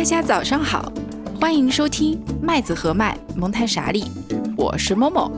[0.00, 0.90] 大家早上好，
[1.38, 4.02] 欢迎收听麦子和麦蒙太傻利，
[4.56, 5.30] 我是某某。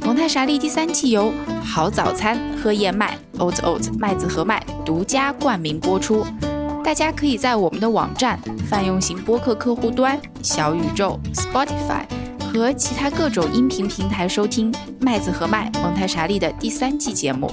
[0.00, 1.30] 蒙太傻利第三季由
[1.62, 6.24] 好早餐喝燕麦 Oat Oat 麦子和麦独家冠名播出。
[6.82, 8.40] 大家可以在我们的网站、
[8.70, 12.06] 泛用型播客客户端、小宇宙、Spotify
[12.40, 17.52] 和其他各种音频平台收听麦子和麦蒙太傻利的第三季节目。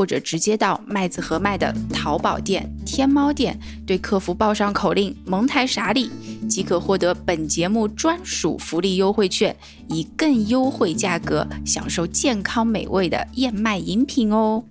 [0.00, 3.54] 或者直接到麦子和麦的淘宝店、天猫店，
[3.86, 6.10] 对客服报上口令“蒙台傻里”，
[6.48, 9.54] 即可获得本节目专属福利优惠券，
[9.90, 14.64] 以更优惠价格享受健康美味的燕麦饮品哦。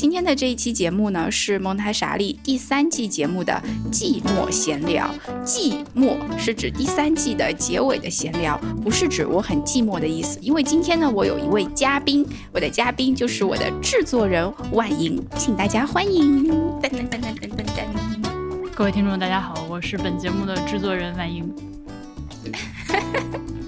[0.00, 3.62] 今天的这一期节目呢，是蒙台傻利第三季节目的
[3.92, 5.14] 季末闲聊。
[5.44, 10.38] 季末是指第三季的结尾的闲聊，不是指我很寂寞的意思。
[10.40, 16.48] 因为今天呢，我有一位嘉宾，我的嘉宾就是我的制作人万莹，请大家欢迎。
[16.48, 18.70] 噔噔噔噔噔噔噔。
[18.74, 21.46] 各位听众，大家好，我是本节目的制作人万莹。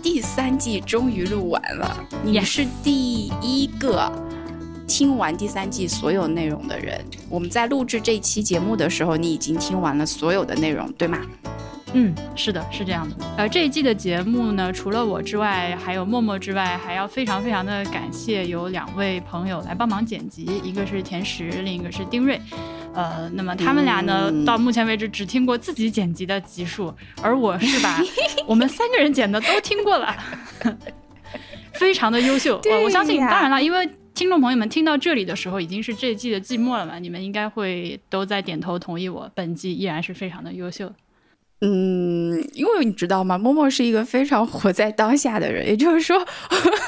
[0.03, 4.11] 第三季终于录完了，你是第一个
[4.87, 7.03] 听完第三季所有内容的人。
[7.29, 11.19] 我们在录制这期节目的时候，你已经听完了所有的内容，对吗？
[11.95, 13.17] 嗯，是的，是这样的。
[13.37, 22.41] 呃，这一季的节目呢，除了我之外，还有默默之外，还要非常非常的感谢有两位朋友来帮忙剪辑，一个是田石，另一个是丁瑞。
[22.95, 28.01] 呃，那么他们俩呢，嗯到目前为止只听过自己剪辑的集数，而我是把
[28.47, 30.17] 我们三个人剪的都听过了，
[31.75, 32.59] 非常的优秀。
[32.65, 33.87] 对呃我相信，当然了，因为
[34.23, 40.89] 听众朋友们听到这里的时候，已经是这季的季末了嘛，你们应该会都在点头同意我，本季依然是非常的优秀。
[41.61, 46.25] 嗯，因为你知道吗，默默是一个非常活在当下的人，也就是说，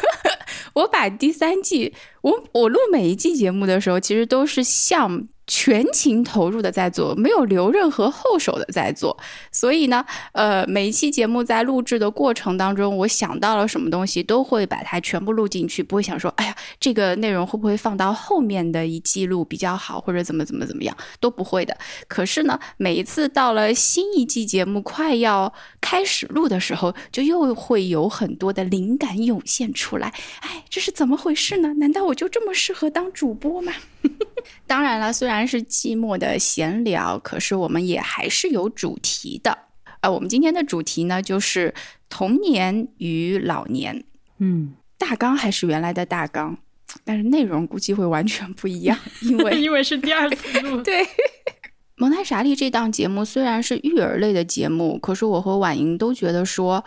[0.74, 9.16] 我把第三季，我我录每一季节目的时候，其实都是像全情投入的在做，没有留任何后手的在做。
[9.52, 21.76] 所以呢，呃，每一期节目在录制的过程当中，我想到了什么东西，都会把它全部录进去，不会想说，哎呀，这个内容会不会放到后面的一季录比较好，或者怎么怎么怎么样，都不会的。
[22.08, 30.12] 可是呢，每一次到了新一季节目快要开始录的时候，就又会有很多的灵感涌现出来。
[30.40, 31.74] 哎，这是怎么回事呢？
[31.74, 33.72] 难道我就这么适合当主播吗？
[34.66, 39.56] 当然了，虽然是寂寞的闲聊，可是我们也还是有主题的。
[40.00, 41.72] 呃，我们今天的主题呢，就是
[42.08, 44.04] 童年与老年。
[44.38, 46.56] 嗯，大纲还是原来的大纲，
[47.04, 51.06] 但是内容估计会完全不一样， 因为因为是第二次录， 对。
[51.96, 56.84] 蒙太傻利这档节目虽然是育儿类的节目，可是我和婉莹都觉得说，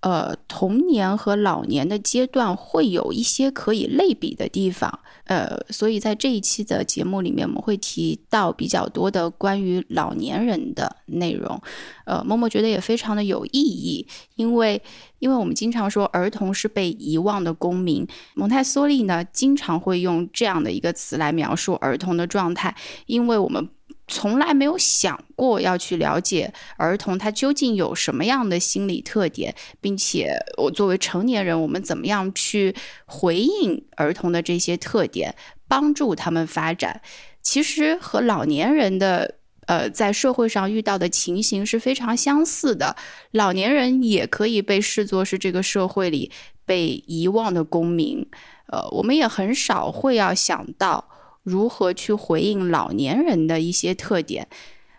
[0.00, 11.60] 呃，童年和老年的阶段会有一些可以类比的地方，呃，所以在这一期的节目里面，我们会提到比较多的关于老年人的内容，
[12.04, 14.80] 呃，默默觉得也非常的有意义，因为
[15.18, 22.72] 因为我们经常说儿童是被遗忘的公民，蒙台梭利呢经常会用这样的一个词来描述儿童的状态，
[23.06, 23.68] 因为我们
[24.08, 32.74] 从来没有想过要去了解儿童他究竟有什么样的心理特点，并且我作为成年人，我们怎么样去
[33.06, 35.34] 回应儿童的这些特点，
[35.68, 37.00] 帮助他们发展，
[37.42, 39.36] 其实和老年人的。
[39.68, 42.96] 呃，在社会上遇到的情形是非常相似的，
[43.32, 46.32] 老年人也可以被视作是这个社会里
[46.64, 48.26] 被遗忘的公民。
[48.68, 51.06] 呃，我们也很少会要想到
[51.48, 54.46] 如何去回应老年人的一些特点。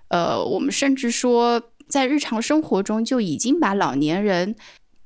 [0.09, 4.55] 呃，我们甚至说，在日常生活中就已经把老年人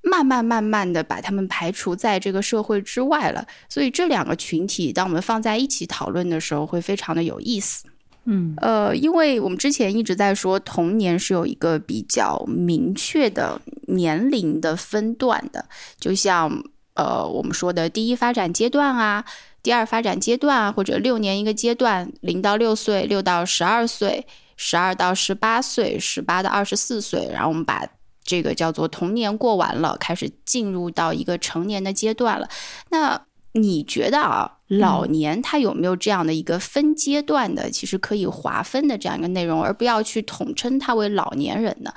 [0.01, 3.45] 慢慢慢慢的把他们排除在这个社会之外了。
[3.67, 7.85] 所以这两个群体，当我们放在一起讨论的时候，会非常的有意思。
[8.25, 15.65] 嗯呃，因为我们之前一直在说童年是有一个比较明确的年龄的分段的，
[15.99, 16.63] 就像
[16.93, 19.25] 呃我们说的第一发展阶段啊，
[19.63, 24.27] 第二发展阶段啊，或者六年一个阶段，零到六岁，六到十二岁，
[24.57, 27.87] 十二到十八岁，十八到二十四岁，然后我们把
[28.25, 32.49] 这个叫做童年过完了，开始进入到一个成年的阶段了。
[32.89, 41.93] 那你觉得啊，老年它有没有这样的一个分阶段的，其实可以划分的这样一个内容，而不要去统称它为老年人呢？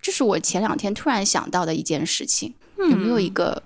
[0.00, 3.62] 这是我前两天突然想到的一件事情，有没有一个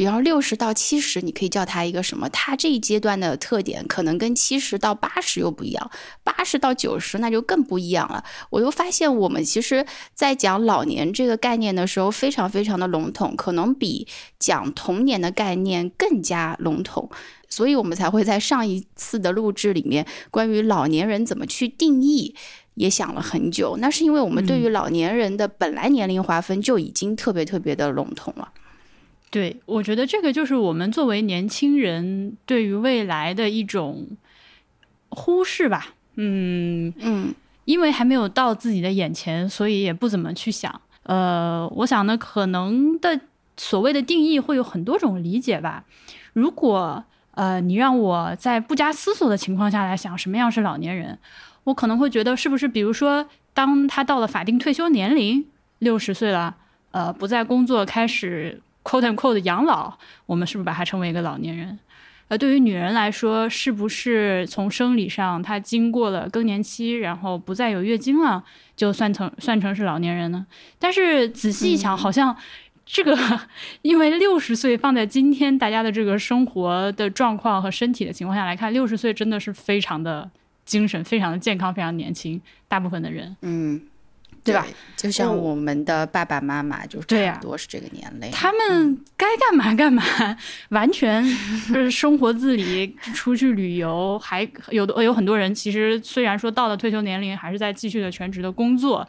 [0.00, 2.26] 比方六十到七十，你可以叫他一个什么？
[2.30, 5.90] 他这一阶段的特点可能跟七十到八十又不一样，
[6.24, 8.24] 八十到九十那就更不一样了。
[8.48, 14.08] 我又发现，我们其实在讲老年这个概念的时候，非常非常的笼统，可能比
[14.38, 17.10] 讲童年的概念更加笼统，
[17.50, 22.34] 所以我们才会在上一次的录制里面，关于老年人怎么去定义，
[22.76, 23.76] 也想了很久。
[23.78, 28.48] 那是因为我们对于老年人的本来年龄划分就已经特别特别的笼统了。
[29.30, 34.08] 对，我觉得这个就是我们作为年轻人对于未来的一种
[35.08, 35.94] 忽视吧。
[36.16, 37.32] 嗯嗯，
[37.64, 40.80] 因为还没有到自己的眼前，所以也不怎么去想。
[41.04, 43.20] 呃，我想呢，可能的
[43.56, 45.84] 所谓的定义会有很多种理解吧。
[46.32, 51.16] 如果呃，你让我在不加思索的情况下来想什么样是老年人，
[51.62, 53.24] 我可能会觉得是不是，比如说，
[53.54, 55.46] 当他到了法定退休年龄，
[55.78, 56.56] 六十岁了，
[56.90, 58.60] 呃，不再工作，开始。
[58.82, 61.78] Quote and quote 的养老，我们是不是把它称为一个老年人？
[62.28, 68.44] 呃，对于女人来说，是不是从生理上她经过了更年期，然后不再有月经了，
[68.76, 70.46] 就算成算成是老年人呢？
[70.78, 72.36] 但是仔细一想，好像
[72.86, 73.18] 这个，
[73.82, 80.30] 因为六十岁放在今天大家的这个生活的状况和身体的情况下来看，六十岁真的是非常的
[80.64, 82.40] 精神、非常的健康、非常年轻。
[82.68, 83.80] 大部分的人，嗯。
[84.42, 84.66] 对吧？
[84.96, 88.30] 就像我们的爸爸妈妈，就是差不多是这个年龄。
[88.30, 90.02] 他们该干嘛干嘛，
[90.70, 99.06] 完全是生活自理，出去旅游，还有的有很多人，其实虽然说到了退休年龄，还是在继续的全职的工作。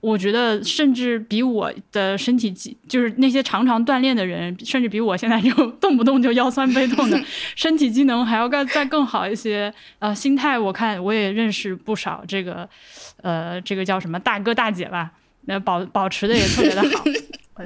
[0.00, 7.20] 我觉得，甚至比我的身体机，就是那些常常锻炼的人，甚至比我现在就动不动就腰酸背痛的
[7.56, 9.72] 身体机能还要更再更好一些。
[9.98, 12.68] 呃，心态我看我也认识不少这个，
[13.22, 15.10] 呃，这个叫什么大哥大姐吧，
[15.46, 17.04] 那保保持的也特别的好。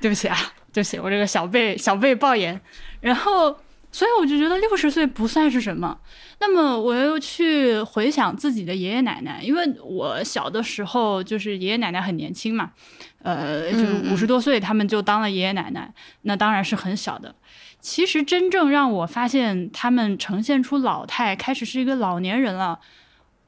[0.00, 0.36] 对不起啊，
[0.72, 2.58] 对不起，我这个小辈小辈爆言。
[3.00, 3.56] 然后，
[3.92, 5.98] 所以我就觉得六十岁不算是什么。
[6.40, 12.72] 那么我又去回想自己的爷爷奶奶，因为我小的时候就是爷爷奶奶很年轻嘛，
[13.22, 15.92] 呃，就五十多岁，他们就当了爷爷奶奶，
[16.22, 17.34] 那当然是很小的。
[17.78, 22.80] 其实真正让我发现他们呈现出老态，开始是一个老年人了，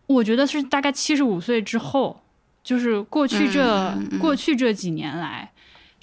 [0.06, 2.22] 我觉得是大概七十五岁之后，
[2.62, 5.52] 就是过去这过去这几年来，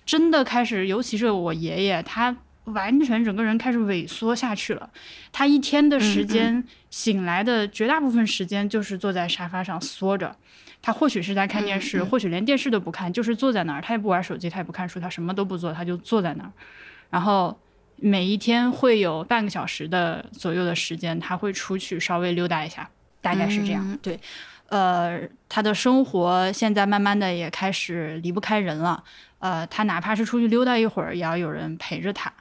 [0.05, 2.35] 真的开始，尤其是我爷爷他。
[2.73, 4.89] 完全整个人开始萎缩下去了，
[5.31, 10.35] 他一天的时间醒来的绝大部分时间就是坐在沙发上缩着，
[10.81, 16.51] 他或许是在看电视，或许连电视都不看，就是坐在那儿，他也不玩手机，他也不看书，他什么都不做，他就坐在那儿。
[17.09, 17.59] 然后
[17.97, 22.89] 每一天会有半个小时的左右的时间，他会出去稍微溜达一下，
[23.21, 23.99] 大概是这样。
[24.01, 24.19] 对，
[24.69, 29.03] 呃，他的生活现在慢慢的也开始离不开人了。
[29.41, 32.31] 呃，他哪怕是出去溜达一会儿，也要有人陪着他。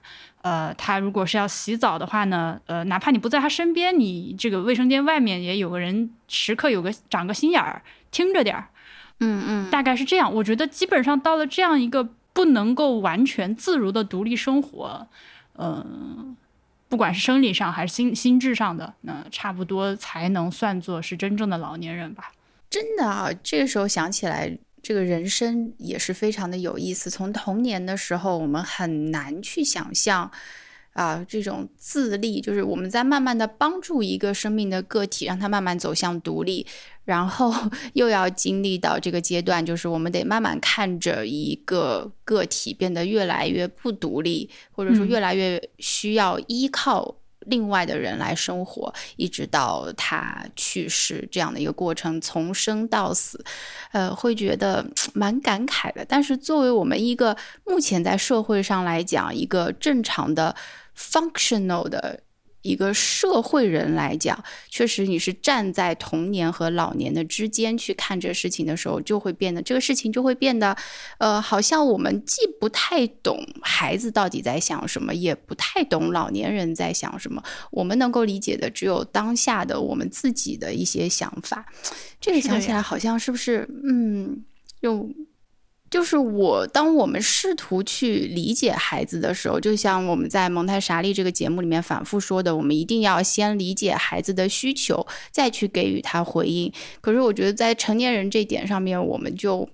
[0.42, 8.68] 呃，他如果是要洗澡的话呢，呃，哪怕你不在他身边，你这个卫生间外面也有个人，时刻有个长个心眼儿，听着点儿。
[9.18, 10.32] 嗯嗯，大概是这样。
[10.32, 15.06] 我觉得基本上到了这样一个不能够完全自如的独立生活，
[15.58, 16.36] 嗯，
[16.88, 22.32] 不管是生理上还是心心智上的，那差不多才能算作是真正的老年人吧。
[22.70, 24.56] 真的啊，这个时候想起来。
[24.82, 27.10] 这个人生也是非常的有意思。
[27.10, 30.30] 从童年的时候，我们很难去想象，
[30.94, 36.66] 啊，这种自立，就是我们在慢慢的帮助一个生命的个体，让他慢慢走向独立，
[37.04, 37.54] 然后
[37.94, 47.19] 又要经历到这个阶段，就是我们得慢慢看着一个个体变得越来越不独立，或者说越来越需要依靠。
[47.46, 53.44] 另外的人来生活，一直到他去世这样的一个过程，从生到死，
[53.92, 56.04] 呃，会觉得蛮感慨的。
[56.04, 60.54] 但是作为我们一个目前在社会上来讲，一个正常的
[60.96, 62.20] functional 的。
[62.62, 70.76] 一个社会人来讲，确实你是站在童年和老年的之间去看这事情的时候，就会变得这个事情就会变得，
[71.18, 77.42] 呃，好像我们既不太懂孩子到底在想什么，也不太懂老年人在想什么。
[77.70, 81.66] 我们能够理解的只有当下的我们自己的一些想法。
[82.20, 84.44] 这个想起来好像是不是，嗯，
[84.80, 85.14] 用。
[85.90, 96.72] 就是我，当我们试图去理解孩子的时候，就像我们在蒙太莎利这个节目里面反复说的，我们一定要先理解孩子的需求，再去给予他回应。
[97.00, 99.68] 可是我觉得在成年人这点上面，我们就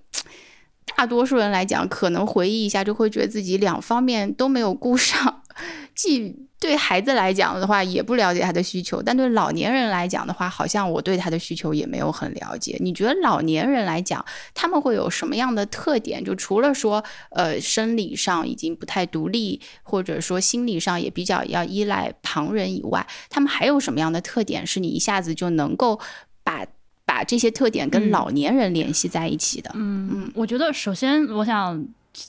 [0.95, 5.43] 大多数人来讲，可能回忆一下就会觉得自己两方面都没有顾上。
[5.93, 12.75] 既对孩子来讲的话，也不了解他的需求；但对老年人来讲的话，好像我对他的需求也没有很了解。
[12.79, 16.23] 你觉得老年人来讲，他们会有什么样的特点？
[16.23, 25.99] 就除了说，呃，生理上已经不太独立，或者说心理上也比较要依赖旁人以外，他们还有什么样的特点是你一下子就能够
[26.43, 26.65] 把
[27.05, 29.69] 把这些特点跟老年人联系在一起的？
[29.75, 31.85] 嗯嗯，我觉得首先我想。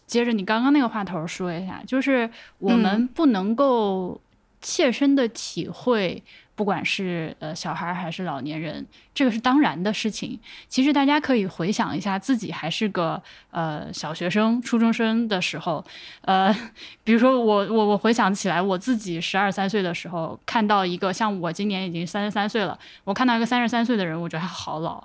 [0.06, 2.28] 接着你刚刚那个话头说一下，就是
[2.58, 4.20] 我们不能够
[4.60, 6.22] 切身的体会，
[6.54, 10.38] 不管是呃小孩还是老年人，这个是当然的事情。
[10.68, 15.82] 其实大家可以回想一下自己还是个呃小学生、初中生的时候，
[16.22, 16.54] 呃，
[17.04, 25.02] 比如说我我我回想起来，我自己十二三岁的时候，看到一个像我今年已经三十三岁了，我看到一个三十三岁的人，我觉得他好老。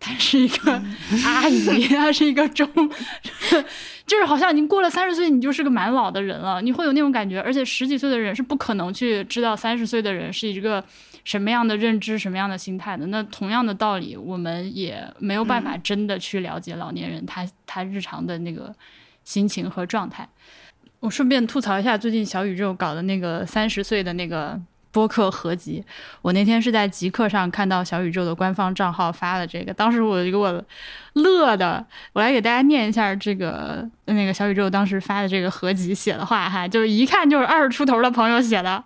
[0.00, 0.82] 她是一个
[1.26, 2.66] 阿姨，她是一个中，
[4.06, 7.38] 就是好像已经过了三十岁，你就是个蛮老的人了，你会有那种感觉。
[7.38, 10.82] 而且十几岁的人是不可能去知道三十岁的人是一个
[11.22, 13.06] 什么样的认知、什么样的心态的。
[13.08, 18.74] 那同样的道理，我们也没有办法真的去了解老年人他他日常的那个
[19.22, 20.26] 心情和状态。
[21.00, 24.58] 我顺便吐槽一下，最近小宇宙搞的那个三十岁的那个。
[24.92, 25.84] 播客合集，
[26.20, 30.64] 我那天是在极客上看到小宇宙的官方账号发的这个，当时我就给我
[31.14, 38.82] 乐的，我来给大家念一下这个那个小宇宙当时发的这个合集写的话哈，就是一看就是二十出头的朋友写的。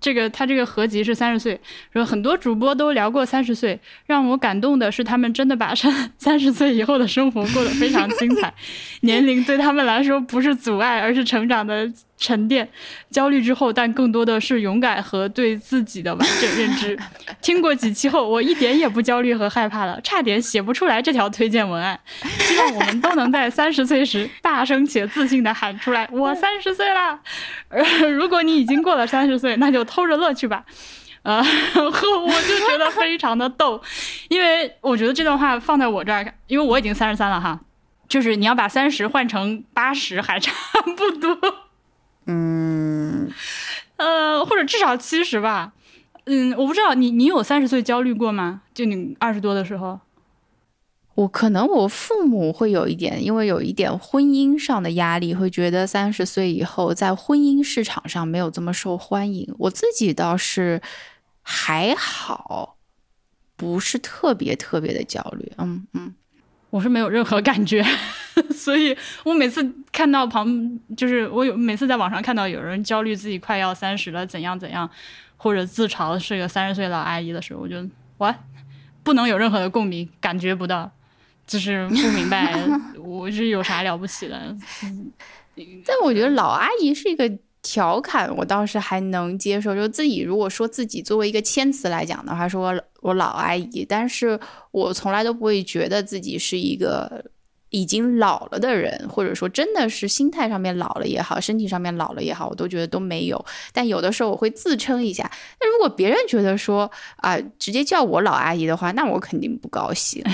[0.00, 1.58] 这个他这个合集是三十岁，
[1.90, 8.52] 说很多主播都聊过三十岁，让我感动的是他们真的把三 三十岁以后的生活过得非常精彩，
[9.00, 11.90] 年龄对他们来说不是阻碍，而是成长的。
[12.24, 12.66] 沉淀
[13.10, 16.98] 焦虑之后，但更多的是勇敢和对自己的完整认知。
[17.42, 22.00] 听过几期后，我一点也不焦虑和害怕了，差点写不出来这条推荐文案。
[22.38, 27.20] 希望我们都能在三十岁时大声且自信地喊出来：“我三十岁了。
[28.16, 30.64] ”如果你已经过了三十岁，那就偷着乐去吧。
[31.22, 33.82] 啊，然后我就觉得非常的逗，
[34.28, 37.60] 因为我觉得这段话放在我这儿，因为我已经三十三了哈，
[38.08, 40.52] 就是你要把三十换成八十还差
[40.96, 41.38] 不多。
[42.26, 43.30] 嗯，
[43.96, 45.72] 呃，或者至少七十吧。
[46.24, 48.62] 嗯，我不知道你，你有三十岁焦虑过吗？
[48.72, 50.00] 就你二十多的时候，
[51.14, 59.54] 我可能我父母会有一点，因为有一点婚姻上的压力，会觉得三十岁以后在婚姻市场上没有这么受欢迎。
[59.58, 60.80] 我自己倒是
[61.42, 62.78] 还好，
[63.54, 65.52] 不是特别特别的焦虑。
[65.58, 66.14] 嗯嗯。
[66.74, 67.86] 我是没有任何感觉，
[68.50, 74.90] 所以我每次看到旁，就是我有每次在网上看到有人焦虑自己快要三十了，怎样怎样，
[75.36, 77.76] 或者自嘲是个三十岁老阿姨的时候，我就
[78.18, 78.34] 我
[79.04, 80.90] 不能有任何的共鸣，感觉不到，
[81.46, 82.52] 就是不明白
[82.98, 84.56] 我是有啥了不起的。
[85.86, 87.38] 但我觉得老阿姨是一个。
[87.64, 94.38] 调侃我倒是还能接受，就自己如果说自己作为一个谦词来讲的话，说我老阿姨，但是
[94.70, 97.24] 我从来都不会觉得自己是一个。
[97.74, 103.44] 已经老了的人，或者说真的是心态上面老了也好，身体上面老了也好，我都觉得都没有。
[103.72, 105.28] 但有的时候我会自称一下。
[105.60, 110.22] 那如果别人觉得说啊，直接叫我老阿姨的话，那我肯定不高兴。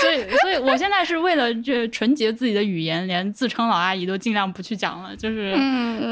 [0.00, 5.16] 所以，所以我现在是为了这纯洁自己的语言，连自称老阿姨都尽量不去讲了。
[5.16, 5.50] 就是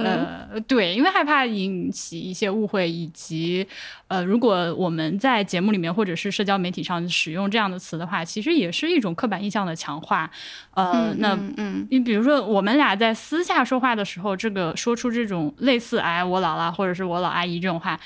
[0.05, 3.65] 呃，对，因为害怕引起一些误会，以及
[4.09, 9.60] 呃，如果我们在节目里面或者是社交媒体上使用这样的词的话，其实也是一种刻板印象。
[9.67, 10.31] 的强化，
[10.75, 17.99] 呃，那嗯，你比如说我们俩在私下说话的时候，这个说出这种类似“哎，我老了”或者是我老阿姨这种话，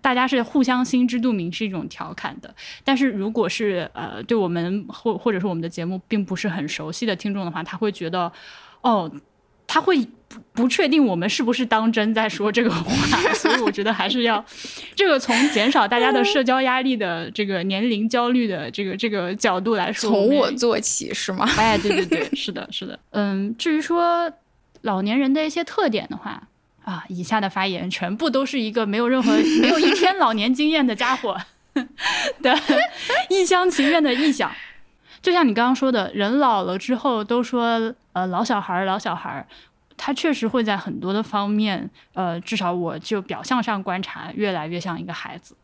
[0.00, 2.54] 大家是互相心知肚明，是一种调侃的。
[2.84, 8.32] 但是如果是呃，对我们或或者是我们的节目并不是很熟悉的听众的话，他会觉得，
[8.82, 9.10] 哦。
[9.68, 9.96] 他会
[10.26, 14.44] 不不确定我们是不是当真在说这个话，所以我觉得还是要
[14.96, 21.48] 这个从减少大家的社交压力的这个年龄焦虑的这个这个角度来说，从我做起是吗？
[21.56, 22.98] 哎，对对对，是的，是的。
[23.10, 24.32] 嗯，至于说
[24.80, 26.42] 老年人的一些特点的话，
[26.84, 31.38] 啊，以下的发言全部都是一个没有任何 没有一天老年经验的家伙
[32.42, 32.58] 的
[33.28, 34.50] 一厢情愿的臆想。
[35.20, 39.46] 就像你刚刚说的，人老了之后都说，呃，老小孩儿，老小孩儿，
[39.96, 45.54] 他确实会在很多的方面，呃，至少我就表象上观察，越来越像一个孩子，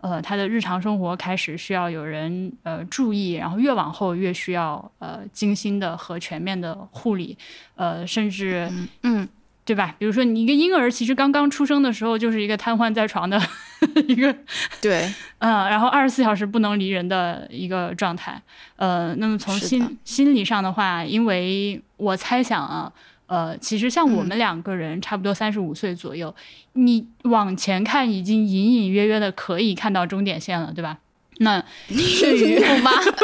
[0.00, 7.36] 呃，他的日常生活开始需要有人呃注意，然后越往后越需要呃精心的和全面的护理，
[7.76, 8.70] 呃，甚至
[9.02, 9.28] 嗯。
[9.68, 9.94] 对吧？
[9.98, 13.38] 比如说，你一个婴儿其实刚刚出生的时候就是一个瘫痪在床的
[14.08, 14.34] 一个，
[14.80, 18.40] 对，嗯， 然后二十四小时不能离人的一个状态。
[18.76, 22.92] 呃，那么从心心理上的话，因为我猜想啊，
[23.26, 26.34] 呃，其实像我们两个人差不多三十五岁左右，
[26.72, 30.98] 你往前看已经隐隐约约的可以看到终点线了，对吧？
[31.40, 32.90] 那 对于有吗？
[33.00, 33.14] 是吗？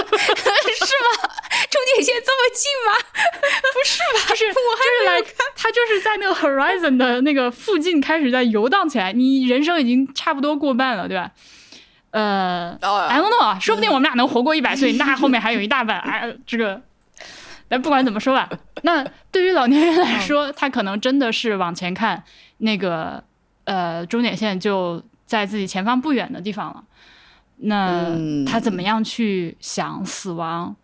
[1.75, 2.93] 终点线这么近吗？
[3.75, 4.31] 不是吧？
[4.31, 9.13] 就是我就是来看，他就是在那个 horizon 的那个附近开始在游荡起来。
[9.13, 11.33] 你人生已经差不多过半了，对吧？
[12.13, 15.99] 呃，I don't know 啊，说不定我们俩能活过一百岁，那后面还有一大半。
[15.99, 16.81] 哎，这个，
[17.69, 18.49] 但不管怎么说吧，
[18.83, 22.23] 那对于老年人来说，他可能真的是往前看，
[22.59, 23.25] 那个
[23.65, 26.85] 呃终点线就在自己前方不远的地方了。
[27.57, 28.17] 那
[28.47, 30.77] 他怎么样去想死亡？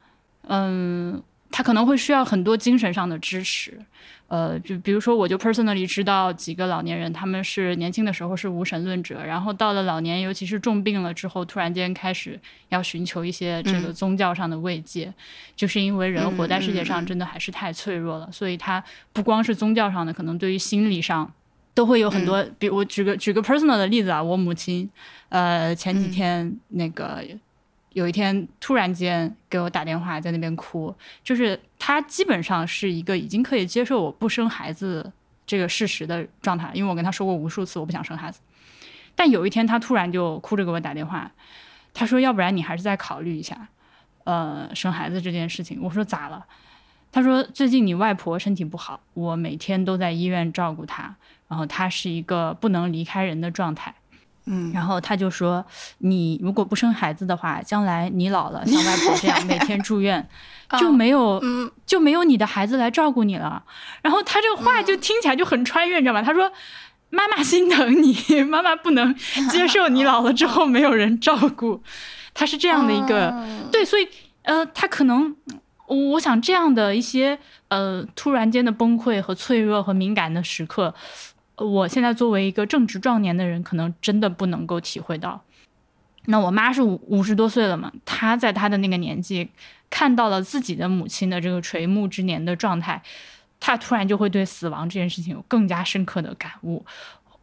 [0.52, 3.78] 嗯，他可能会需要很多精神上的支持。
[4.26, 12.38] 呃，就比如说，我就 personally 知道几个老年人，他们是年轻的时候是无神论者，然后到了老年，尤其是重病了之后，突然间开始
[12.68, 15.12] 要寻求一些这个宗教上的慰藉，
[15.56, 21.32] 就是因为人活在世界上真的还是太脆弱了，所以他不光是宗教上的，可能对于心理上
[21.74, 22.44] 都会有很多。
[22.58, 24.88] 比如我举个举个 personal 的例子啊，我母亲，
[25.28, 27.24] 呃，前几天那个。
[27.92, 30.94] 有一天突然间给我打电话，在那边哭，
[31.24, 35.12] 就是他基本上是一个已经可以接受我不生孩子
[35.44, 38.40] 这个事实的状态，因为我跟他说过无数次我不想生孩子。
[39.16, 41.30] 但有一天他突然就哭着给我打电话，
[41.92, 43.68] 他说：“要不然你还是再考虑一下，
[44.24, 46.46] 呃，生孩子这件事情。”我说：“咋了？”
[47.12, 51.16] 他说：“最近你外婆身体不好，我每天都在医院照顾她，
[51.48, 53.92] 然后她是一个不能离开人的状态。”
[54.46, 55.64] 嗯，然后他就说
[55.98, 60.26] ：“你如果不生孩子的话，将来你老了像外婆这样每天住院，
[60.80, 61.40] 就没有
[61.86, 63.62] 就没有你的孩子来照顾你了。”
[64.02, 66.22] 然后他这个话就听起来就很穿越，你知道吗？
[66.22, 66.50] 他说
[67.10, 69.14] ：“妈妈心疼你，妈妈不能
[69.50, 71.82] 接受你老了之后没有人照顾。
[72.32, 73.34] ”他是这样的一个
[73.70, 74.08] 对，所以
[74.42, 75.36] 呃，他可能
[75.86, 80.94] 我想这样的一些呃突然间的崩溃和脆弱和敏感的时刻。
[81.60, 85.42] 我现在作为一个正值壮年的人，可能真的不能够体会到。
[86.26, 89.48] 那我妈是五五十多岁了嘛，她在她的那个年纪
[89.90, 93.02] 看到了自己的母亲的这个垂暮之年的状态，
[93.58, 96.84] 她突然就会对死亡这件事情有更加深刻的感悟，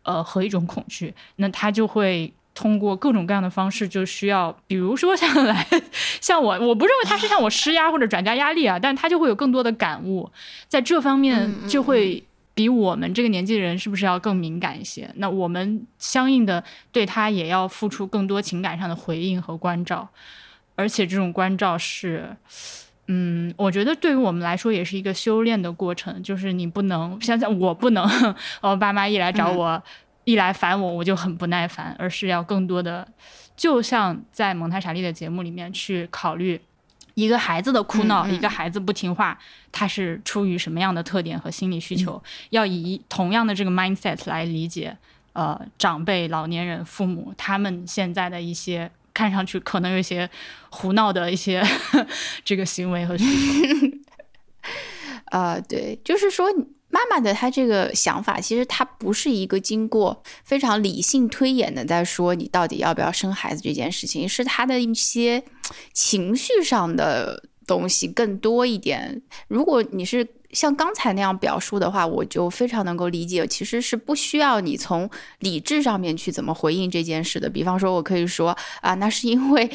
[0.04, 1.14] 呃，和一种恐惧。
[1.36, 5.68] 那她就会通过各种各样的方式，就需要，比如说像来
[6.22, 10.32] 像我，我不认为她是向我施压或者转嫁压力啊，但她就会有更多的感悟，
[10.68, 12.24] 在这方面就会。
[12.58, 15.08] 比我们这个年纪的人是不是要更敏感一些？
[15.18, 20.10] 那我们相应的对他也要付出更多情感上的回应和关照，
[20.74, 22.36] 而且这种关照是，
[23.06, 26.24] 嗯，我觉得对于我们来说也是一个修炼的过程。
[26.24, 28.04] 就是你不能现在我不能，
[28.62, 29.84] 我 爸妈一来找我，
[30.24, 33.08] 一来烦我，我就很不耐烦，而是要更多的，
[33.56, 36.60] 就像在蒙太莎利的节目里面去考虑。
[37.18, 39.36] 一个孩子的哭闹，一个孩子不听话，
[39.72, 42.22] 他是出于什么样的特点和心理需求？
[42.52, 44.96] 要以同样的这个 mindset 来理解，
[45.34, 50.30] 呃，长辈、老年人、父母他们现在的一些看上去可能有些
[50.70, 51.64] 胡闹的一些
[52.46, 53.98] 这个行为和需求。
[55.32, 56.48] 啊， 对，就是说。
[56.90, 65.44] 妈妈的她这个想法，其实她不是一个经过非常理性推演的，在说你到底要不要生孩子这件事情，是她的一些
[65.94, 69.22] 情绪上的东西更多一点。
[69.48, 70.28] 如果你是。
[70.54, 75.08] 像刚才那样表述的话，我就非常能够理解，其实是不需要你从
[75.40, 77.50] 理智上面去怎么回应这件事的。
[77.50, 79.70] 比方说，我可以说啊，那是因为，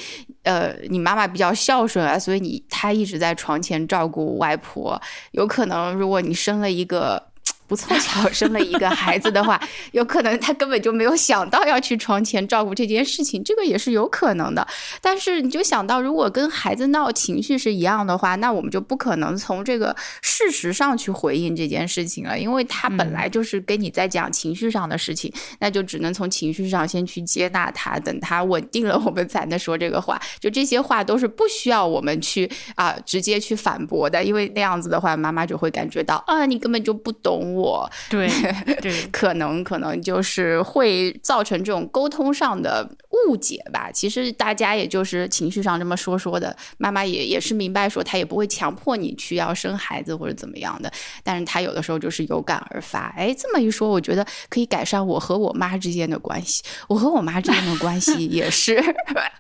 [0.45, 5.01] 呃，你妈妈比较孝顺 啊，所以你她一直在床前照顾外婆。
[5.33, 7.32] 有可能，如果你生了一个。
[7.73, 9.59] 不凑巧生了一个孩子的话，
[9.93, 14.69] 有可能他根本就没有想到要去床前照顾这件事情，这个也是有可能的。
[15.01, 30.21] 但是你就想到，如果跟孩子闹情绪是一样的话，那我们就不可能从这个事实上去回应这件事情了，因为他本来就是跟你在讲情绪上的事情，那就只能从情绪上先去接纳他，等他稳定了，我们才能说这个话。
[30.39, 37.62] 就这些话都是不需要我们去啊直接去反驳的，因为那样子的话，妈妈就会感觉到啊，你根本就不懂我。
[37.63, 38.29] 我对
[38.83, 42.89] 对，可能可能就是会造成这种沟通上的
[43.29, 43.91] 误解吧。
[43.93, 50.93] 其实大家也就是情绪上这么说说的，妈妈也也是明白说，她也不会强迫你去要生孩子或者怎么样的。
[51.23, 53.15] 但是她有的时候就是有感而发。
[53.17, 56.63] 哎，这么一说，我觉得可以改善我和我妈之间的关系。
[56.89, 58.83] 我和我妈之间的关系也是，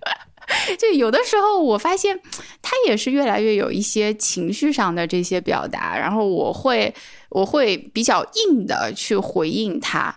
[0.78, 2.18] 就有的时候我发现
[2.60, 6.94] 她也是越来越有一些情绪上的这些表达，然后我会。
[7.32, 10.14] 我会比较硬的去回应他，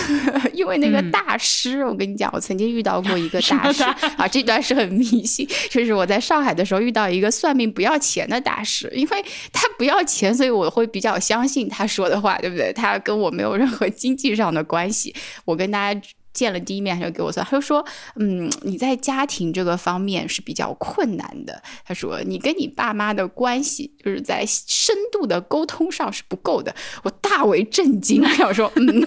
[0.52, 3.82] 因为那个大师，我跟你讲，我曾经遇到过一个 大师
[4.16, 12.72] 啊，这段是很迷信，就是我在上海的时候遇到一个算命不要钱的大师，因为他不要钱，所以我会比较相信他说的话，对不对？
[12.72, 16.00] 他跟我没有任何经济上的关系，我跟大家。
[16.38, 21.60] 见了第一面他就给我算，他就说，嗯，你在家庭这个方面是比较困难的。
[21.84, 26.72] 他说你跟你爸妈的关系就是在深度的沟通上是不够的。
[27.02, 29.02] 我大为震惊， 想说，嗯， 因为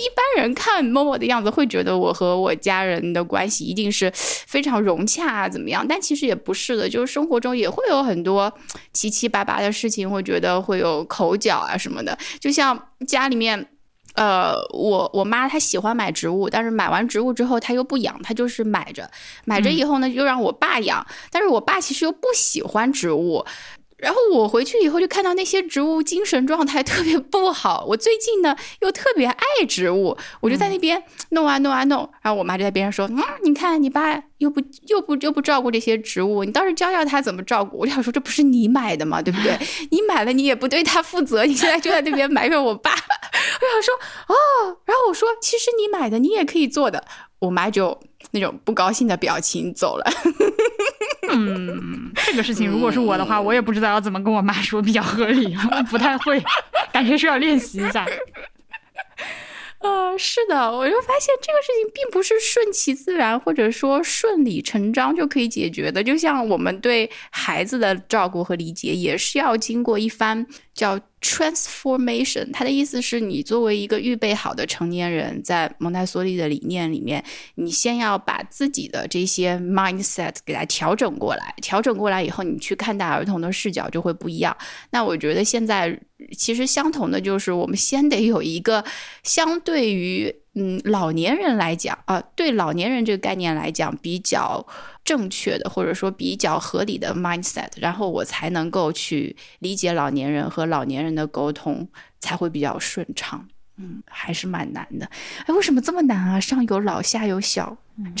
[0.00, 5.84] 一般人看默默的样子会觉得我和我家人的关系一定是非常融洽啊，怎么样？
[5.86, 8.50] 但其实也不是的，就是生活中也会有很多
[8.94, 13.68] 七七八八的事情，会觉得会有口角啊什么的，就像家里面。
[14.14, 19.10] 呃，我我妈她喜欢买植物，但是买完植物之后她又不养，她就是买着，
[19.44, 23.44] 买着以后呢又让我爸养，但是我爸其实又不喜欢植物。
[24.02, 27.84] 然后我回去以后就看到那些植物精神状态特别不好。
[27.86, 32.10] 我最近呢又特别爱植物，我就在那边弄啊弄啊弄。
[32.20, 39.22] 然后我妈就在边上说：“嗯，你看你爸又不又不又不照顾这些植物，你倒是教教他怎么照顾。”我就想说，这不是你买的吗？
[39.22, 39.56] 对不对？
[39.92, 42.90] 你买了你也不对他负责，你现在就在那边埋怨我爸。
[42.90, 43.94] 我想说
[44.34, 47.04] 哦，然后我说其实你买的你也可以做的。
[47.38, 47.98] 我妈就
[48.30, 50.04] 那种不高兴的表情走了。
[51.30, 55.56] 嗯，这个事情如果是我的话，我也不知道要怎么跟我妈说比较合理，
[55.90, 56.42] 不太会，
[56.92, 58.06] 感觉需要练习一下。
[59.80, 66.02] 呃，是的，我就发现这个事情并不是顺其自然或者说顺理成章就可以解决的。
[66.02, 71.00] 就像我们对孩子的照顾和理解，也是要经过一番叫。
[71.22, 84.56] Transformation，它的意思是你作为一个预备好的成年人，在蒙台梭利的理念里面，你先要把自己的这些 mindset 给它调整过来，调整过来以后，你去看待儿童的视角就会不一样。
[84.90, 85.96] 那我觉得现在
[86.36, 88.84] 其实相同的就是，我们先得有一个
[89.22, 94.66] 相对于嗯老年人来讲啊，对老年人这个概念来讲比较。
[95.04, 101.88] 正确的或者说比较合理的 mindset，然后我才能够去理解老年人和老年人的沟通
[102.20, 103.44] 才会比较顺畅。
[103.78, 105.10] 嗯，还是蛮难的。
[105.44, 106.38] 哎，为什么这么难啊？
[106.38, 107.76] 上有老下有小，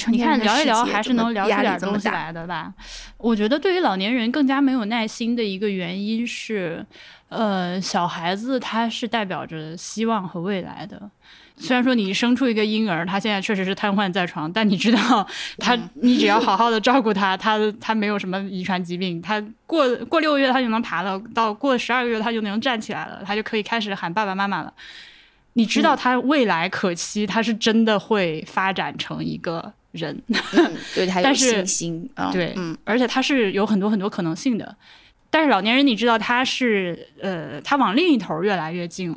[0.08, 2.74] 你看聊一聊还是能聊出点东西来的吧？
[3.16, 6.84] 我觉得对于老年人更加没有耐心的一个原因是，
[7.28, 11.08] 呃，小孩子他是代表着希望和未来的。
[11.56, 15.26] 虽然说你生出一个婴儿，他现在确实是瘫痪在床，但你知道，
[15.58, 24.72] 他你只要好好的照顾他，他他没有什么遗传疾病，他过过六个月他就能爬了，到过十二个月他就能站起来了，他就可以开始喊爸爸妈妈了。
[25.54, 30.18] 你知道他未来可期，他是真的会发展成一个人，
[30.94, 32.10] 对他有信心。
[32.32, 34.74] 对，嗯，而且他是有很多很多可能性的。
[35.28, 39.16] 但是老年人，你知道他是呃，他往另一头越来越近了。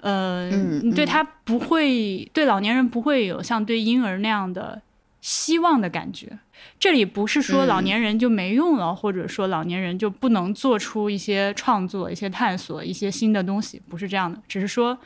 [0.00, 4.80] 呃，你对他不会，对老年人不会有像对婴儿那样的
[5.20, 6.38] 希望的感觉。
[6.78, 14.38] 这里不是说老年人就没用了，或者说老年人就不能做出一些创作、一些探索、一些新的东西，不是这样的。
[14.46, 14.98] 只是说，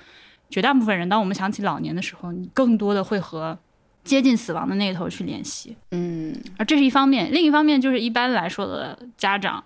[0.50, 3.57] 绝大部分人，当我们想起老年的时候，你更多的会和
[4.02, 5.76] 接近死亡的那一头去联系。
[5.92, 9.62] 嗯，而这是一方面，另一方面就是一般来说的家长。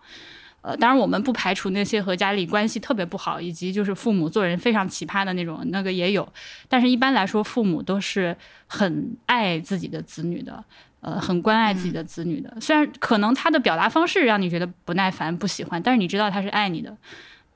[0.60, 6.26] 呃，当然我们不排除那些和家里关系特别不好，以及就是父母做人非常奇葩的那种，那个也有。
[6.68, 10.62] 但是一般来说，父母都是很爱自己的子女的，
[11.00, 12.54] 呃，很关爱自己的子女的。
[12.60, 16.94] 虽然可能他的表达方式让你觉得不耐烦、不喜欢，但是你知道他是爱你的，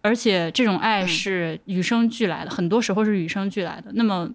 [0.01, 3.91] 而且这种爱是与生俱来的，很多时候是与生俱来的。
[3.95, 4.31] 那么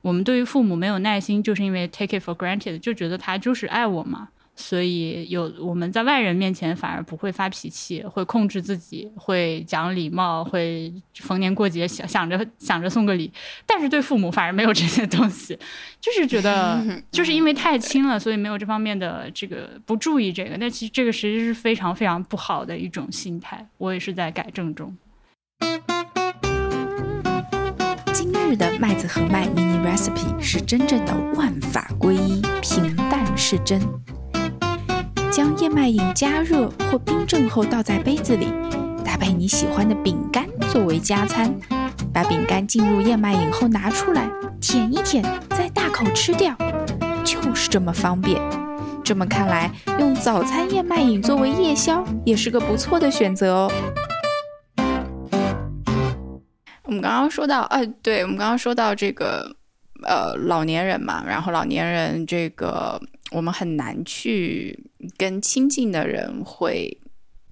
[0.00, 4.28] 我们对于父母没有耐心，就是因为 take it for granted，就觉得他就是爱我嘛。
[4.58, 13.30] 所以有我们在外人面前反而不会发脾气，会控制自己，会讲礼貌，会逢年过节想想着想着送个礼，
[13.66, 15.58] 但是对父母反而没有这些东西，
[16.00, 24.96] 就是觉得 就是因为太亲了，所以没有这方面的这个不注意这个，但其实这个实际是非常非常不好的一种心态，我也是在改正中。
[28.14, 33.80] 今日的麦子和麦 mini recipe 是真正的万法归一，平淡是真。
[35.36, 38.46] 将燕麦饮加热或冰镇后倒在杯子里，
[39.04, 41.54] 搭配你喜欢的饼干作为加餐。
[42.10, 44.30] 把饼干浸入燕麦饮后拿出来，
[44.62, 46.56] 舔一舔，再大口吃掉，
[47.22, 48.40] 就是这么方便。
[49.04, 53.72] 这么看来，用早餐燕麦饮作为夜宵也是个不错的选择哦。
[56.84, 59.54] 我们刚刚说到，呃，对，我们刚刚说到这个，
[60.02, 62.98] 呃，老年人嘛，然后老年人这个。
[63.30, 67.00] 我们很难去跟亲近的人会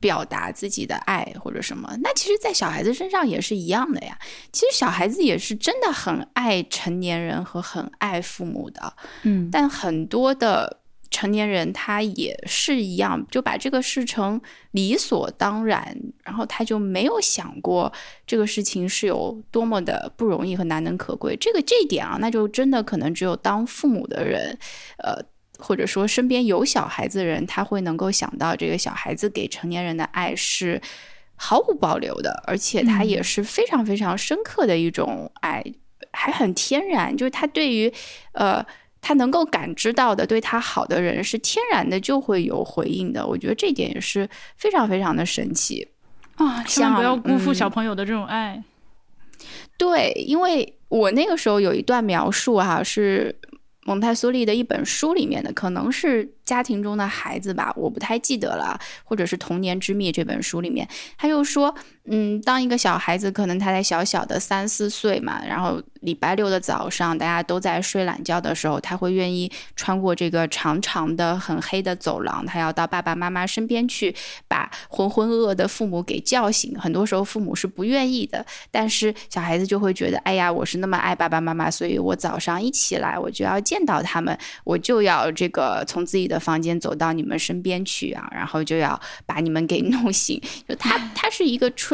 [0.01, 1.97] 表达自己的爱或者什么。
[2.03, 4.19] 那其实，在小孩子身上也是一样的呀。
[4.53, 10.81] 其实小孩子也是真的很爱成年人和很爱父母的，嗯，但很多的。
[11.11, 14.41] 成年人他也是一样，就把这个事成
[14.73, 17.93] 理所当然，然后他就没有想过
[18.27, 21.37] 这个事情是有多么的不容易和难能可贵。
[21.37, 24.59] 这个这一点啊，那就真的可能只有当父母的人，
[24.99, 25.17] 呃，
[25.65, 30.81] 或者说身边有小孩子的人，他会能够想到这个小孩子给成年人的爱是
[31.37, 35.65] 毫无保留的，而且他也是非常非常深刻的一种爱，
[36.13, 37.93] 还很天然，就是他对于
[38.33, 38.65] 呃。
[39.07, 43.27] 他能够感知到的，对他好的人是天然的就会有回应的。
[43.27, 45.87] 我觉得这点也是非常非常的神奇
[46.37, 46.65] 啊！
[46.65, 48.65] 千万不要辜负小朋友的这种爱。
[49.77, 53.39] 对，因为我那个时候有一段描述哈，是
[53.85, 61.75] 蒙台梭利的一本书里面的，可能是家庭中的孩子吧，我不太记得了，或者是《童年之秘》这本书里面，他就说，
[62.07, 65.83] 嗯，当一个小孩子可能他在小小的三四岁嘛，然后。
[66.05, 74.15] 礼拜六的早上，大家都在睡懒觉的时候，他会愿意穿过这个长长的、很黑的走廊，他要到爸爸妈妈身边去，
[74.47, 76.79] 把浑浑噩噩的父母给叫醒。
[76.79, 90.39] 很多时候，父母是不愿意的，但是小孩子就会觉得，哎呀，我是那么爱爸爸妈妈，所以我早上一起来，我就要见到他们，我就要这个从自己的房间走到你们身边去啊，然后就要把你们给弄醒。
[90.69, 91.94] 就他，他是一个春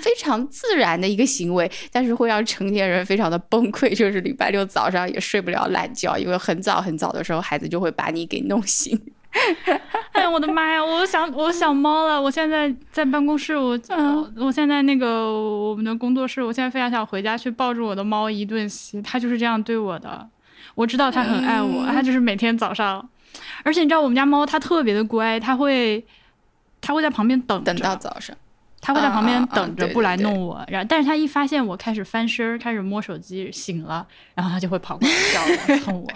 [0.00, 3.40] 非常自然的一个行为，但是会让成年人非常的。
[3.50, 8.98] 崩溃就是礼拜六早上也睡不了懒觉，因为很早很早的时候，孩子就会把你给弄醒。
[10.12, 10.84] 哎呀，我的妈呀！
[10.84, 12.20] 我想我想猫了。
[12.20, 13.78] 我现在在办公室，我
[14.36, 19.00] 我现在那个我们的工作室，我现在非常想回家去抱住我的猫一顿吸。
[19.02, 20.28] 它就是这样对我的。
[20.74, 23.08] 我知道它很爱我，它就是每天早上，
[23.62, 26.04] 而且你知道我们家猫它特别的乖，它会
[26.80, 28.36] 它会在旁边等等到早上。
[28.84, 36.08] 他会在旁边等着不来弄我，然后但是他一发现我开始翻身开始摸手机醒了，然后他就会跑过来叫我蹭我。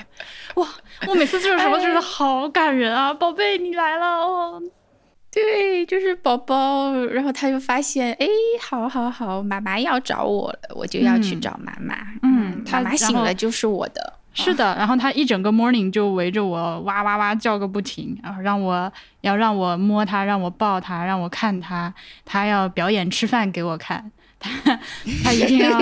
[0.63, 0.69] 哇，
[1.07, 4.63] 我每次这种时候就是好感人啊，宝贝你来了哦。
[5.31, 8.27] 对，就是宝宝，然后他就发现，哎，
[8.61, 11.97] 好好好，妈妈要找我了，我就要去找妈妈。
[12.23, 14.18] 嗯，妈妈醒了就是我的。
[14.45, 18.91] 是的，然后他一整个 morning 就围着我哇哇哇叫个不停，然后让我
[19.23, 21.93] 要让我摸他，让我抱他，让我看他，
[22.25, 24.51] 他要表演吃饭给我看， 他
[25.25, 25.79] 他一定要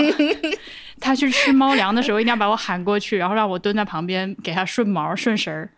[1.00, 5.70] 他去吃猫粮的时候一定要把我喊过去，然后让我蹲在旁边给他顺毛顺食儿。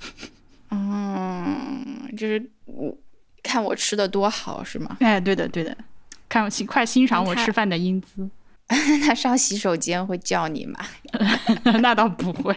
[0.70, 2.94] 嗯，就是我
[3.42, 4.96] 看我吃的多好是吗？
[5.00, 5.76] 哎，对的对的，
[6.28, 8.28] 看我快欣赏我吃饭的英姿。
[9.04, 10.78] 他上洗手间会叫你吗？
[11.80, 12.54] 那倒不会。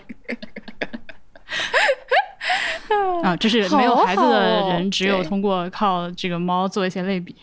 [3.23, 7.35] 啊，这是没有孩子的人，只有通过靠这个猫做一些类比。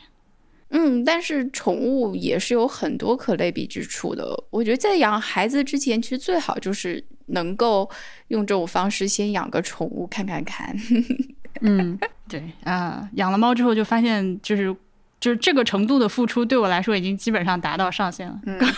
[0.70, 4.28] 嗯，但是宠物也是有很多可类比之处的。
[4.50, 7.88] 我觉得在养孩子之前，其实最好就是能够
[8.28, 10.76] 用这种方式先养个宠物看看看。
[11.62, 14.76] 嗯，对啊，养了猫之后就发现就是。
[15.20, 18.38] 就是这个程度的付出，对我来说已经基本上达到上限了。
[18.46, 18.58] 嗯，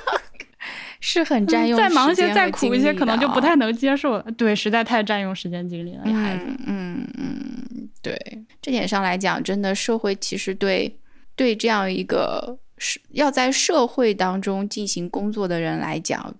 [1.00, 1.76] 是很占用。
[1.76, 4.24] 再忙一些、再苦一些，可能就不太能接受了。
[4.36, 6.04] 对，实在太占用时间精力了。
[6.12, 8.18] 孩子，嗯嗯，对，
[8.60, 10.98] 这点上来讲，真的社会其实对
[11.34, 16.34] 对这样一个是要在社会当中进行工作的人来讲。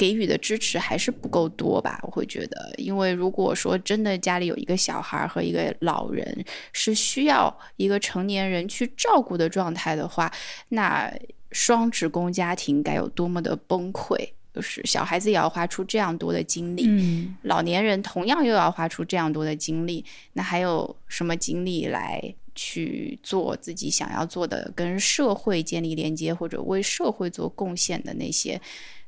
[0.00, 2.00] 给予的支持还是不够多吧？
[2.04, 10.32] 我会觉得，因为如果说真的家里有一个小孩和一个老人是需要一个成年人去照顾的状态的话，
[10.70, 11.12] 那
[11.52, 14.16] 双职工家庭该有多么的崩溃！
[14.54, 28.58] 就是小孩子也要花出这样多的精力，嗯，老年人同样又要花出这样多的精力，那还有什么精力来去做自己想要做的，跟社会建立连接或者为社会做贡献的那些？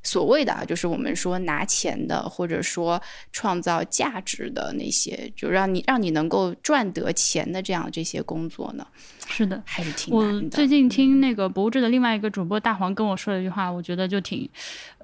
[0.02, 3.00] 所谓的啊，就是我们说拿钱的，或者说
[3.32, 8.86] 创造价值的那些，就让你让你能够赚得钱的这样这些工作呢？
[9.28, 10.44] 是的，还是挺难的。
[10.44, 14.48] 我最近听那个博物志的另外一个主播大黄跟我说了一句话，我觉得就挺，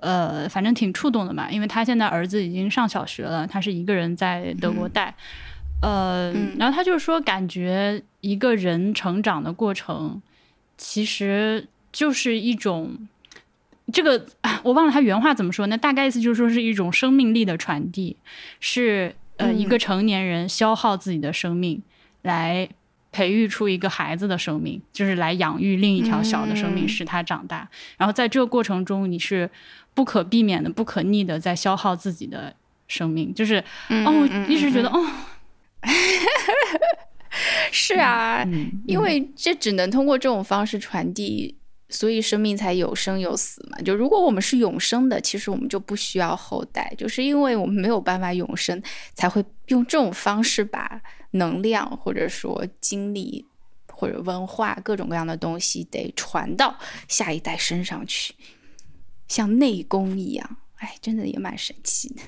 [0.01, 1.49] 呃，反正挺触动的嘛。
[1.51, 5.15] 因为他现在儿子已经上小学了，他是一个人在德国带，
[5.81, 10.21] 呃，然后他就说，感觉一个人成长的过程，
[10.77, 13.09] 其实就是一种。
[13.93, 14.25] 这个
[14.63, 18.17] 我忘了他原话怎么说，那大概意思就是说是一种生命力的传递，
[18.61, 21.83] 是呃一个成年人消耗自己的生命
[22.23, 22.69] 来
[23.11, 27.69] 培育出一个孩子的生命，就是来养育另一条小的生命，使他长大。
[27.97, 29.49] 然后在这个过程中，你是
[29.95, 32.55] 不可避免的、不可逆的在消耗自己的
[32.87, 33.57] 生命，就是
[33.89, 35.07] 哦，我一直觉得哦。
[37.71, 38.45] 是啊，
[38.87, 41.55] 因为这只能通过这种方式传递，
[41.89, 43.79] 所以生命才有生有死嘛。
[43.83, 48.83] 就如果我们是永生的，其实我们就不需要后代，就是因为我们没有办法永生，
[49.15, 51.01] 才会用这种方式把
[51.33, 53.47] 能量或者说精力
[53.91, 58.35] 或者文化各种各样的东西得传到下一代身上去，
[59.27, 60.57] 像内功一样。
[60.77, 62.23] 哎，真的也蛮神奇的。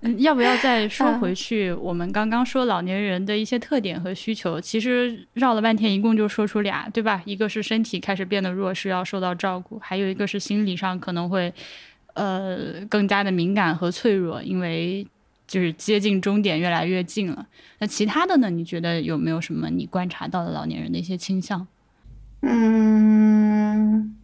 [0.00, 1.72] 嗯，要不要再说回去？
[1.72, 7.20] 我们刚刚说老年人的一些特点和需求，其实绕了半天，一共就说出俩，对吧？
[7.24, 11.52] 一个是身体开始变得弱势，要受到照顾；还有一个是心理上可能会，
[12.14, 15.04] 呃，更加的敏感和脆弱，因为
[15.48, 17.44] 就是接近终点越来越近了。
[17.80, 18.48] 那其他的呢？
[18.50, 21.66] 你觉得有没有什么你观察到的老年人的一些倾向？
[22.42, 24.14] 嗯。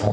[0.00, 0.12] 会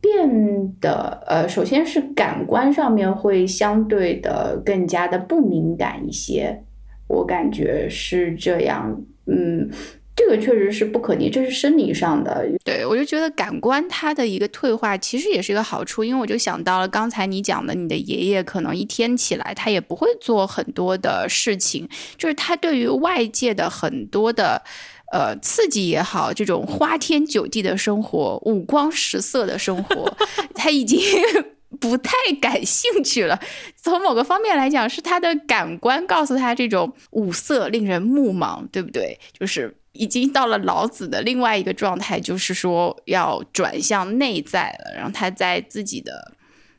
[0.00, 6.62] 变得，呃，首先是感官上面会相对的更加的不敏感一些，
[7.08, 9.02] 我感觉是这样。
[9.26, 9.68] 嗯，
[10.16, 12.48] 这个确实是不可逆，这是生理上的。
[12.64, 21.86] 对我就觉得感官它的一个退化其实也是一个好处，因为我就想到了刚才你讲的，你的爷爷可能一天起来他也不会做很多的事情，
[22.16, 24.62] 就是他对于外界的很多的。
[25.10, 30.14] 呃，刺激也好，这种花天酒地的生活、五光十色的生活，
[30.54, 31.00] 他已经
[31.80, 33.40] 不太感兴趣了。
[33.74, 39.18] 从某个方面来讲，是他的感官告诉他，这种五色令人目盲，对不对？
[39.32, 44.94] 就是已经到了老子的另外一个状态，就是说要转向内在了。
[44.94, 46.32] 然后他在自己的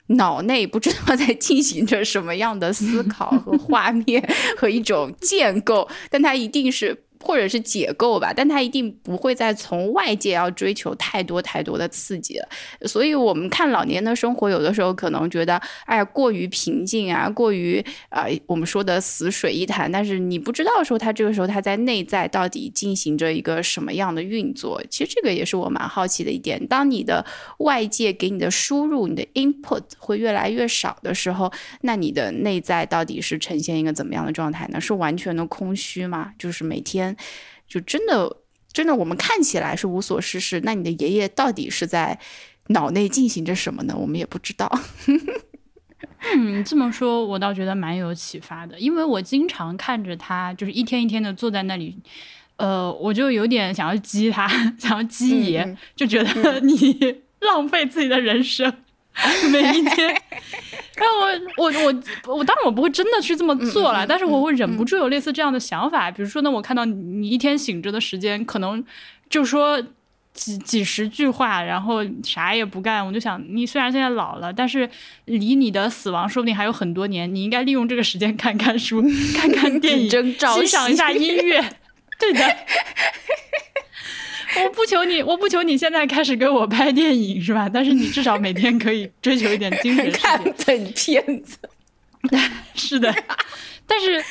[0.08, 4.24] 脑内不知道在进行着什么样的思考和画面
[4.56, 7.06] 和一种建构，但他一定是。
[7.22, 12.48] 或者是解构吧，但他一定不会再从外界要追求太多太多的刺激了。
[12.88, 19.92] 所以，我们看老年的生活，有的时候可能觉得，哎，过于平静啊，过于啊，我们说的死水一潭。
[19.92, 24.82] 但是你不知道说他这个时候他在内在到底进行着一个什么样的运作。
[24.90, 26.66] 其实这个也是我蛮好奇的一点。
[26.68, 27.26] 当你的
[27.58, 31.52] 外界给你的输入，你的 input 会越来越少的时候，
[31.82, 34.80] 那你的内在到底是呈现一个怎么样的状态呢？
[34.80, 36.32] 是完全的空虚吗？
[36.40, 37.09] 就是每天。
[37.68, 38.38] 就真的，
[38.72, 40.62] 真的，我们看起来是无所事事。
[40.64, 42.20] 那你的爷爷到底是在
[42.68, 43.96] 脑内进行着什么呢？
[43.98, 44.72] 我们也不知道。
[46.36, 51.98] 嗯，这么说，我倒觉得蛮有启发的，因为我经常看着他，就是一天一天的坐在那里，
[52.58, 56.76] 呃，我就有点想要激他， 想要激爷，就觉得你
[57.40, 58.74] 浪费自己的人生。
[59.52, 60.08] 每一天，
[60.96, 61.20] 然后
[61.58, 61.72] 我我
[62.28, 66.10] 我我当然我不会真的去这么做了，但是我会忍不住有类似这样的想法。
[66.10, 68.84] 比如说呢，我看到你一天醒着的时间可能
[69.30, 69.82] 就说
[70.34, 74.90] 几几十句话，然后啥也不干，我就想，你虽然现在老了，但是
[75.26, 79.02] 离你的死亡说不定还有很多年，你应该利用这个时间看看书、
[79.36, 80.10] 看看电影、
[80.54, 81.64] 欣赏一下音乐，
[82.20, 82.56] 对的。
[84.64, 87.70] 我不求你，我不求你现在开始给我拍电影是吧？
[87.70, 90.12] 但是你至少每天可以追求一点精神。
[90.14, 91.58] 看本片子，
[92.74, 93.14] 是的。
[93.86, 94.24] 但是，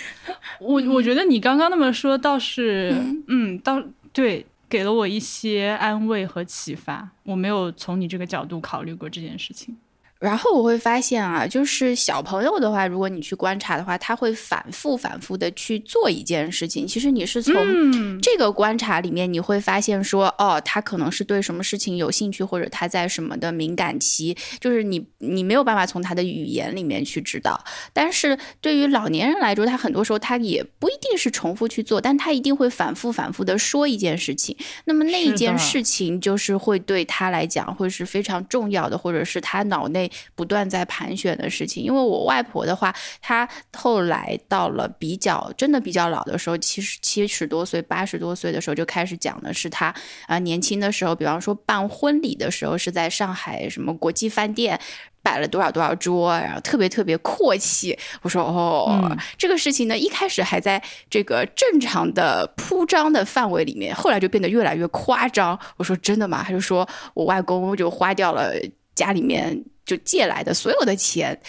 [0.60, 2.94] 我我觉得你刚刚那么说倒是，
[3.26, 7.08] 嗯，倒对，给了我一些安慰和启发。
[7.24, 9.76] 我没有从你这个角度考虑过这件事情。
[10.18, 16.84] 然后我会发现啊，就是小朋友的话，如果你去观察的话，他会反复反复的去做一件事情。
[16.84, 27.62] 其实你是从这个观察里面，你会发现说，哦，他可能是对什么事情有兴趣，或者他在什么的敏感期，就是你你没有办法从他的语言里面去知道。
[27.92, 34.56] 但是对于老年人来说，他很多时候他也不一定是重复去做，但他一定会反复反复的说一件事情。
[34.86, 40.07] 那么那一件事情就是会对他来讲会是非常重要的，或者是他脑内。
[40.34, 49.94] 不断在盘旋的事情，因为我外婆的话，她后来到了比较真的比较老的时候，七十七十多岁、八十多岁的时候，就开始讲的是她
[50.26, 54.78] 啊年轻的时候，比方说办婚礼的时候，是在上海什么国际饭店
[55.22, 57.98] 摆了多少多少桌，然后特别特别阔气。
[58.22, 65.58] 我说哦，这个事情呢，一开始还在这个正常的铺张的范围里面，后来就变得越来越夸张。
[65.76, 66.42] 我说真的吗？
[66.42, 68.54] 他就说我外公就花掉了
[68.94, 69.64] 家里面。
[69.88, 71.40] 就借来的所有的钱，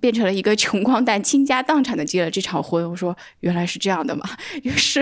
[0.00, 2.88] 变成了一个穷光蛋，倾家荡产的结了这场婚。
[2.90, 4.24] 我说原来是这样的嘛，
[4.62, 5.00] 于是，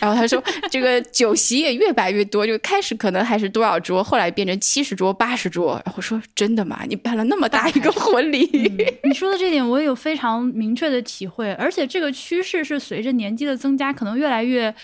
[0.00, 5.80] 然后他说这个酒席也越摆越多，就开始可能还是多少桌，后来变成七十桌、八十桌。
[5.84, 6.84] 然后说真的吗？
[6.88, 8.48] 你办了那么大一个婚礼？
[9.04, 14.74] 你说的这点我也有非常明确的体会，而且这个趋势是随着年纪的增加，可能越来越。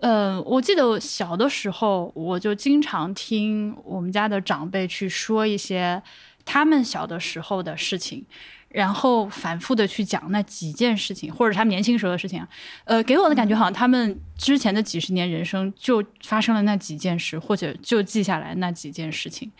[0.00, 6.02] 嗯，我记得小的时候，我就经常听我们家的长辈去说一些。
[6.46, 8.24] 他们小的时候的事情，
[8.68, 12.42] 然后反复的去讲那几件事情，或者他们年轻时候的事情，
[12.84, 19.50] 呃，给我的感觉好像他们之前的几十年人生就发生了那几件事，或者就记下来那几件事情。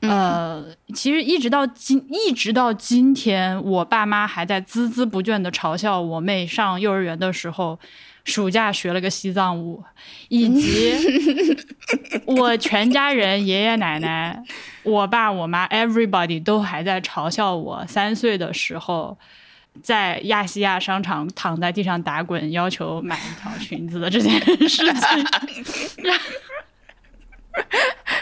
[0.00, 7.78] 呃，其实一直到今，一直到今天，我爸妈还在孜孜不倦的嘲笑我妹上幼儿园的时候，
[8.24, 9.82] 暑假学了个西藏舞，
[10.28, 10.94] 以及
[12.26, 14.42] 我全家人爷爷奶奶、
[14.82, 19.18] 我爸我妈，everybody 都还在嘲笑我三岁的时候，
[19.82, 25.26] 在亚细亚商场躺在地上打滚，要求买一条裙子的这件事情。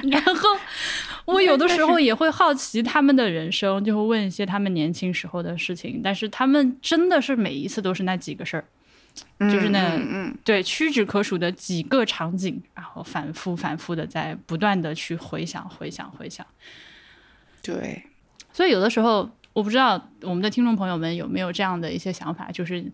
[0.10, 0.58] 然后。
[1.26, 6.00] 我有的时候也会好奇他们的人生，就会问一些他们年轻时候的事情。
[6.02, 8.64] 但是他们真的是每一次都是那几个事儿，
[9.38, 9.98] 就是那
[10.44, 16.46] 对屈指可数的几个场景，然后反复反复的在不断的去回想、回想、回想。
[17.62, 18.04] 对，
[18.52, 19.30] 所以有的时候。
[19.52, 22.84] 我不知道我们的听众朋友们有没有这样的一些想法，就是，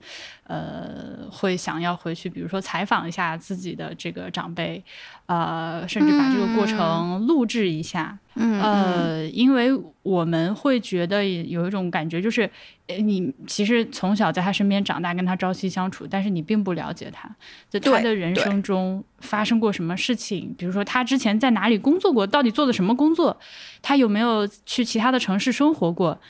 [0.45, 4.83] 呃，会想要回去，比如说采访一下自己的这个长辈，
[5.27, 9.70] 呃，甚至把这个过程录制一下，呃，因为
[10.03, 12.49] 我们会觉得有一种感觉，就是，
[12.87, 17.29] 你其实从小在他身边长大，跟他朝夕相处，但是你并不了解他，
[17.68, 23.37] 在他的人生中发生过什么事情，比如说他之前在哪里工作过，到底做的什么工作，
[23.83, 26.20] 他有没有去其他的城市生活过。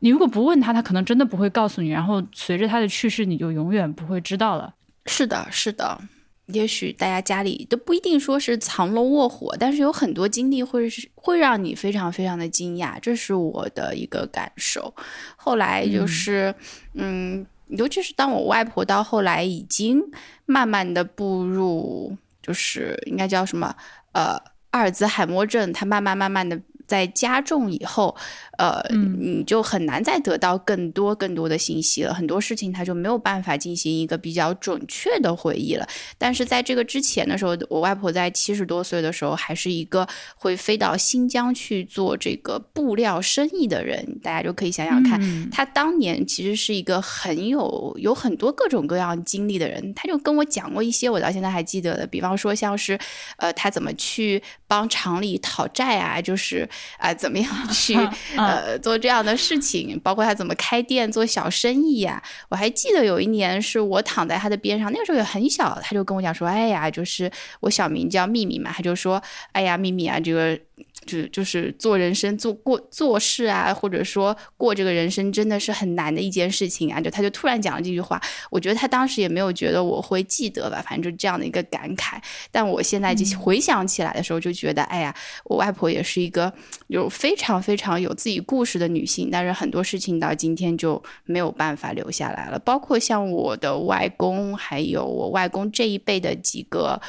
[0.00, 1.88] 你如果不问他，他可能真的不会告诉你。
[1.88, 4.74] 然后随着他的去世，你就永远不会知道了。
[5.06, 5.98] 是的，是的。
[6.46, 14.94] 也许大家家里都不一定说是藏龙卧虎，但是有很多经历会是会让你非常非常的惊讶，这是我的一个感受。
[15.36, 16.54] 后来就是，
[16.92, 20.02] 嗯，尤其是当我外婆到后来已经
[20.44, 23.74] 慢慢的步入，就是应该叫什么，
[24.12, 24.38] 呃，
[24.72, 26.60] 阿尔兹海默症，她慢慢慢慢的。
[26.86, 28.14] 在加重以后，
[28.58, 32.12] 呃，你就很难再得到更多更多的信息了。
[32.12, 35.86] 很多事情他就没有办法进行一个比较准确的回忆了。
[36.18, 40.06] 但是在这个之前的时候，我外婆在七十多岁的时候，还是一个
[40.36, 44.20] 会飞到新疆去做这个布料生意的人。
[44.22, 49.94] 大家就可以想想看，他当年其实是一个很有有很多各种各样经历的人。
[49.94, 52.98] 他就跟我讲过一些我到现在还记得的，比方说像是，
[53.38, 56.68] 呃，他怎么去帮厂里讨债啊，就是。
[56.98, 57.94] 啊，怎么样 去
[58.36, 59.98] 呃做这样的事情？
[60.00, 62.22] 包括他怎么开店做小生意呀？
[62.48, 69.22] 我还记得有一年是我躺在他的边上，那个时候也很小，他就跟我讲说：“哎呀，就是我小名叫秘密嘛。”他就说
[69.52, 70.58] ：“哎呀，秘密啊，这个。”
[71.06, 77.00] 就就是做人生做过做事啊，或者说过这个人生真的是很难的一件事情啊！
[77.00, 78.20] 就他就突然讲了这句话，
[78.50, 82.16] 我觉得他当时也没有觉得我会记得吧，反正就这样的一个感慨。
[82.50, 85.14] 但我现在就回想起来的时候，就觉得哎呀，
[85.44, 86.52] 我外婆也是一个
[86.86, 97.00] 有非常非常有自己故事的女性，但是很多事情到今天就没有办法留下来了，包括像我的外公，还有我外公这一辈的几个。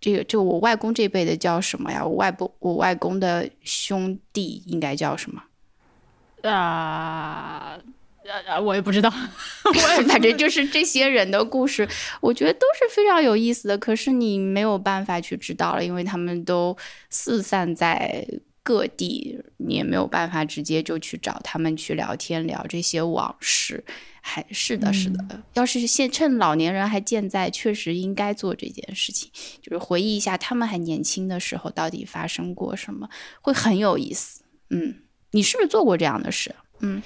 [0.00, 2.04] 这个就我外公这辈的叫什么呀？
[2.04, 5.42] 我外婆我外公的兄弟应该叫什么？
[6.50, 7.78] 啊
[8.48, 8.58] 啊！
[8.60, 9.10] 我也不知道，
[10.08, 11.86] 反正就是这些人的故事，
[12.20, 13.76] 我觉得都是非常有意思的。
[13.76, 16.76] 可是你没有办法去知道了，因为他们都
[17.10, 18.24] 四散在
[18.62, 23.84] 各地，你也没有办法直接就去找他们去聊天聊这些往事。
[24.22, 25.42] 还是的，是的。
[25.54, 29.30] 要是现趁老年人还健在，确实应该做这件事情，
[29.62, 33.08] 就是回忆一下他们还年轻的时候到底发生过什么，
[33.40, 34.42] 会很有意思。
[34.68, 34.94] 嗯，
[35.30, 36.54] 你是不是做过这样的事？
[36.80, 37.02] 嗯，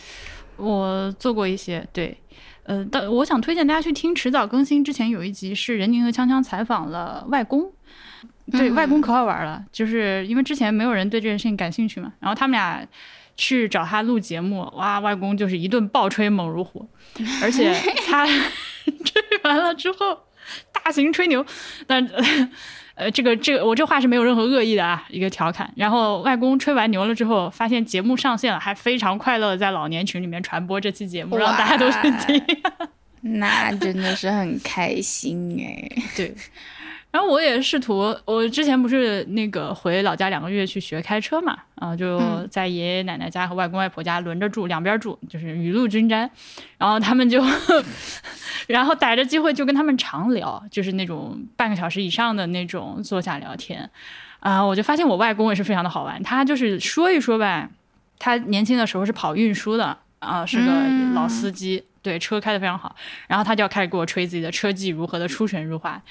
[0.57, 1.87] 我做过一些。
[1.93, 2.19] 对，
[2.65, 4.83] 呃，但我想推荐大家去听迟早更新。
[4.83, 7.73] 之前有一集是任宁和锵锵采访了外公，
[8.53, 12.87] 对外公可好玩了，就是因为之前没有人对这件事情感兴趣嘛，然后他们俩。
[13.37, 16.89] 去找他录节目，哇，外公就是一顿暴吹猛如虎，
[17.43, 17.75] 而且
[18.07, 18.25] 他
[19.05, 20.17] 吹完了之后
[20.71, 21.45] 大型吹牛，
[21.85, 22.09] 但
[22.95, 25.69] 呃，这个这个我这话是没有任何恶意的啊，一个调侃。
[25.75, 32.41] 然后外公吹完牛了之后，发现节目上线了，还非常快乐的在老年群里面传播这期节目，让大家都去听，
[33.41, 36.33] 那真的是很开心哎，对。
[37.15, 46.29] 然后我也试图，我之前不是那个回老家两个月去学开车嘛，啊，就在爷爷奶奶家和外公外婆家轮着住，两边住，就是雨露均沾。
[46.77, 47.41] 然后他们就，
[48.67, 53.89] 然后逮着机会就跟他们常聊，就是那种半个小时以上的那种坐下聊天。
[54.41, 57.71] 啊，我就发现我外公也是非常的好玩，他就是说一说吧，
[58.19, 60.73] 他年轻的时候是跑运输的，啊，是个
[61.15, 61.85] 老司机。
[62.05, 62.95] 对车开的非常好，
[63.27, 66.03] 然后他就要开始给我吹自己的车技如何的出神入化，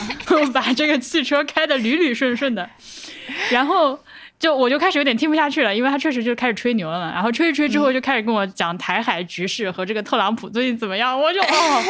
[0.52, 2.68] 把这个汽车开的捋捋顺顺的。
[3.50, 3.98] 然后
[4.38, 7.10] 就我就开始有点听不下去了，因为他确实就开始吹牛了嘛。
[7.12, 11.80] 然后吹一吹之后就开始跟我讲台海局势和这个特朗普最近怎么样，我就哦，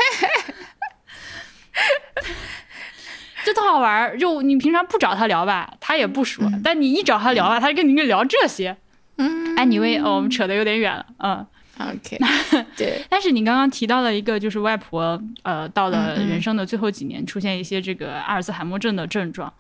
[3.45, 4.17] 就特好玩儿。
[4.17, 8.77] 就你平常不找他聊吧，他也不说；但你一找他聊吧，他就跟你聊这些。
[9.17, 11.45] 嗯，anyway，哦，我们扯得有点远了，嗯。
[11.79, 12.19] ，OK，
[12.77, 19.53] 对，但是你刚刚提到了一个，就是外婆，呃，到了人生的最后几年，出现一些这个阿尔茨海默症的症状。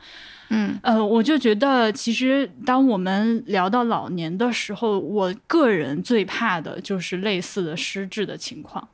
[0.50, 8.88] 嗯呃，我就觉得，其实当我们聊到老年的时候，我个人最怕的就是类似的失智的情况。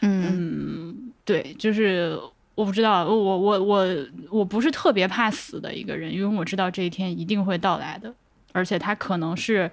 [0.00, 2.16] 嗯对，就是
[2.54, 3.86] 我不知道，我我我
[4.30, 8.14] 我不是特别怕死的一个人，因为我知道这一天一定会到来的，
[8.52, 9.68] 而且它可能是，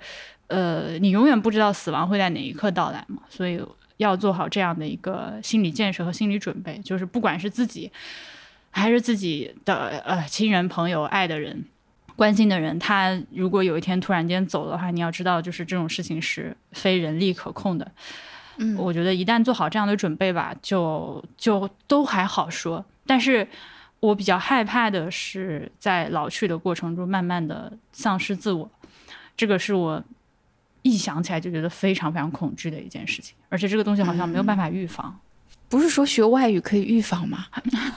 [0.50, 3.60] 呃，你永远不知道死亡会在哪一刻到来嘛，所以
[3.98, 7.92] 要做好这样的一个心理建设和心理准备，就是不管是自己
[8.70, 11.66] 还是自己的呃亲人、朋友、爱的人。
[12.16, 17.90] 关心的人，他如果有一天突然间走的话，你要知道，就是这种事情是非人力可控的。
[18.58, 22.84] 嗯我觉得一旦做好这样的准备吧，就就都还好说。
[23.06, 23.48] 但是
[24.02, 28.70] 我比较害怕的是，在老去的过程中，慢慢的丧失自我，
[29.38, 30.04] 这个是我
[30.82, 33.36] 一想起来就觉得非常非常恐惧的一件事情。
[33.50, 35.20] 而且这个东西好像没有办法预防。
[35.68, 37.46] 不是说学外语可以预防吗？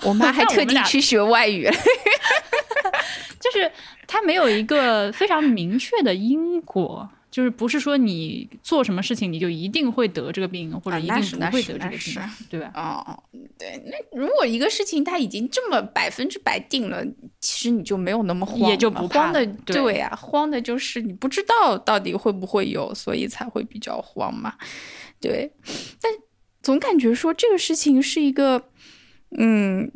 [0.05, 1.73] 我妈还 特地去学外语了。
[3.41, 3.71] 就是
[4.07, 12.71] 它没有一个非常明确的因果，就是不是说你做什么事情你就一定会得这个病，或者啊一定不会得这个病，对吧？
[12.75, 13.23] 哦，
[13.59, 17.03] 对，那如果一个事情它已经这么百分之百定了，
[17.41, 24.55] 其实你就没有那么慌，也就不慌的，对呀啊，慌的就是你不知道到底会不会有，所以才会比较慌嘛。
[25.19, 25.51] 对，
[26.03, 26.13] 但
[26.63, 28.69] 总感觉说这个事情是一个，
[29.39, 29.91] 嗯，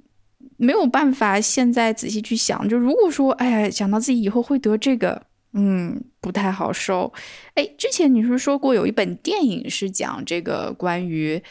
[0.56, 2.66] 没有办法现在仔细去想。
[2.66, 5.26] 就如果说，哎呀，想到自己以后会得这个，
[5.58, 7.10] 嗯，不太好受。
[7.54, 11.42] 哎，之前你是说过有一本电影是讲这个关于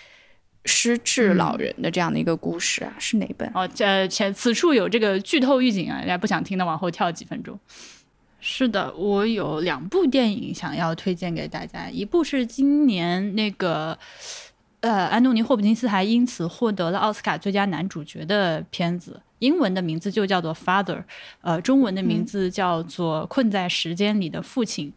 [0.64, 3.50] 失智老人的这样的一个故事啊，是哪本？
[3.56, 7.60] 哦，这前此处有这个剧透预警啊，大家不想听的往后跳几分钟。
[8.40, 13.98] 是的，我有两部电影想要推荐给大家，一部是今年那个，
[14.86, 20.98] 呃，安东尼·霍普金斯还因此获得了奥斯卡最佳男主角的片子，英文的名字就叫做《Father》，
[21.42, 24.90] 呃，中文的名字叫做《困在时间里的父亲》。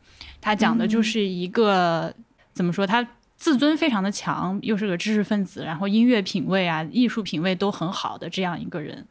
[0.43, 2.12] 他讲的就是一个、
[2.53, 3.09] 怎么说，他
[3.39, 9.07] 自尊非常的强，又是个知识分子，然后音乐品味啊、艺术品味都很好的这样一个人。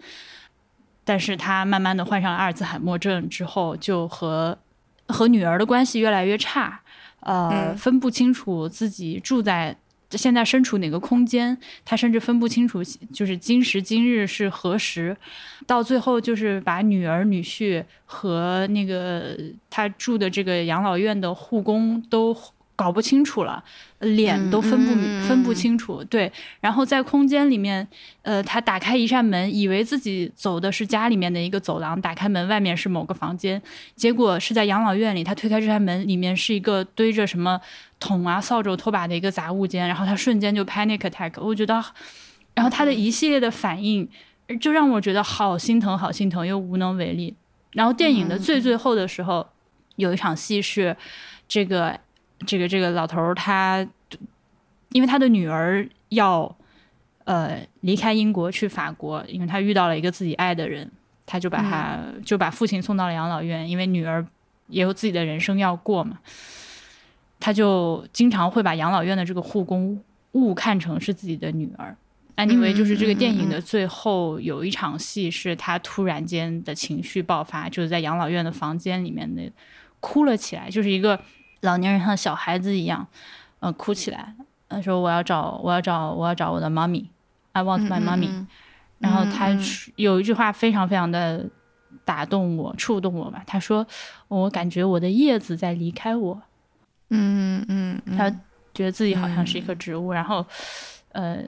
[1.03, 4.55] 但是他慢慢的患上了阿尔兹海默症之后，就和
[5.07, 6.81] 和女儿的关系越来越差，
[7.21, 9.75] 呃，嗯分不清楚自己住在
[10.11, 12.81] 现在身处哪个空间，他甚至分不清楚
[13.11, 15.17] 就是今时今日是何时，
[15.65, 19.37] 到最后就是把女儿、女婿和那个
[19.69, 22.33] 他住的这个养老院的护工都
[22.77, 23.61] 搞不清楚了，
[23.99, 24.93] 脸都分不、
[25.27, 26.03] 分不清楚。
[26.03, 27.85] 对，然后在空间里面，
[28.21, 33.59] 呃，他打开一扇门，以为自己走的是家里面的一个走廊，打开门外面是某个房间，
[33.95, 35.23] 结果是在养老院里。
[35.23, 37.59] 他推开这扇门，里面是一个堆着什么
[37.99, 41.33] 桶啊、扫帚、拖把的一个杂物间，然后他瞬间就 panic attack。
[41.41, 41.83] 我觉得，
[42.53, 44.07] 然后他的一系列的反应，
[44.61, 47.35] 就让我觉得好心疼，好心疼，又无能为力。
[47.71, 49.47] 然后电影的最最后的时候，
[49.95, 50.95] 有一场戏是
[51.47, 51.99] 这个
[52.45, 53.87] 这个这个老头儿他，
[54.89, 56.55] 因为他的女儿要
[57.23, 60.89] 呃离开英国去法国，因为他遇到了一个自己爱的人，
[61.25, 64.25] 他就把他、就把父亲送到了养老院，因为女儿
[64.67, 66.19] 也有自己的人生要过嘛，
[67.39, 69.99] 他就经常会把养老院的这个护工
[70.33, 71.95] 误看成是自己的女儿。
[72.37, 79.51] anyway，就是这个电影的最后有一场戏是他突然间的情绪爆发，就是在养老院的房间里面的
[79.99, 81.19] 哭了起来，就是一个
[81.61, 83.07] 老年人像小孩子一样，
[83.59, 84.33] 呃，哭起来，
[84.67, 87.09] 呃，说我要找我要找我要找我的妈咪
[87.53, 88.45] ，I want my mommy、
[88.99, 89.59] 然后他嗯
[89.95, 91.49] 有一句话非常非常的
[92.05, 93.85] 打动我、触动我吧，他说
[94.27, 96.41] 我感觉我的叶子在离开我，
[97.09, 98.29] 嗯嗯嗯，他
[98.73, 100.45] 觉得自己好像是一棵植物，然后
[101.13, 101.43] 呃，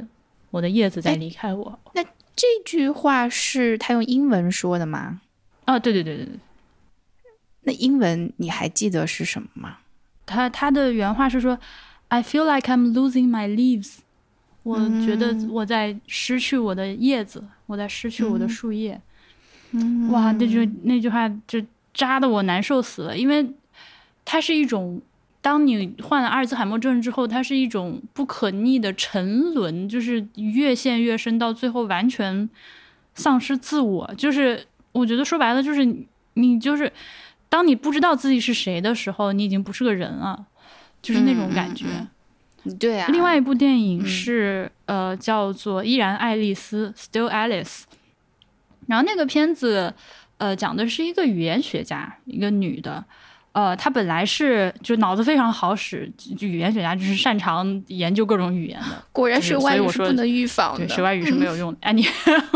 [0.49, 1.79] 我的叶子在离开我。
[1.93, 2.03] 那
[2.35, 5.21] 这句话是他用英文说的吗？
[5.65, 6.39] 啊，对对对对对，
[7.61, 9.78] 那英文你还记得是什么吗？
[10.29, 11.57] 他他的原话是说
[12.09, 13.97] ，I feel like I'm losing my leaves。
[14.63, 19.01] 我觉得我在失去我的叶子，我在失去我的树叶。
[19.71, 21.59] 嗯哇，那句那句话就
[21.93, 23.53] 扎的我难受死了，因为
[24.25, 25.01] 它是一种，
[25.41, 32.47] 当你患了阿尔兹海默症之后，它是一种不可逆的沉沦，就是越陷越深，到最后完全
[33.15, 34.13] 丧失自我。
[34.17, 36.91] 就是我觉得说白了，就是你你就是
[37.49, 40.45] 当你不知道自己是谁的时候，你已经不是个人了，
[41.01, 41.85] 就是那种感觉。
[42.79, 43.07] 对啊。
[43.11, 47.83] 另外一部电影是呃叫做《依然爱丽丝》（Still Alice），
[48.87, 49.93] 然后那个片子
[50.37, 53.03] 呃讲的是一个语言学家，一个女的。
[53.51, 59.03] 呃，他本来是就脑子非常好使，就语言学家就是擅长研究各种语言的。
[59.11, 61.77] 果然学外语是不能预防的，学外语是没有用的。
[61.81, 62.47] 哎，你，他就，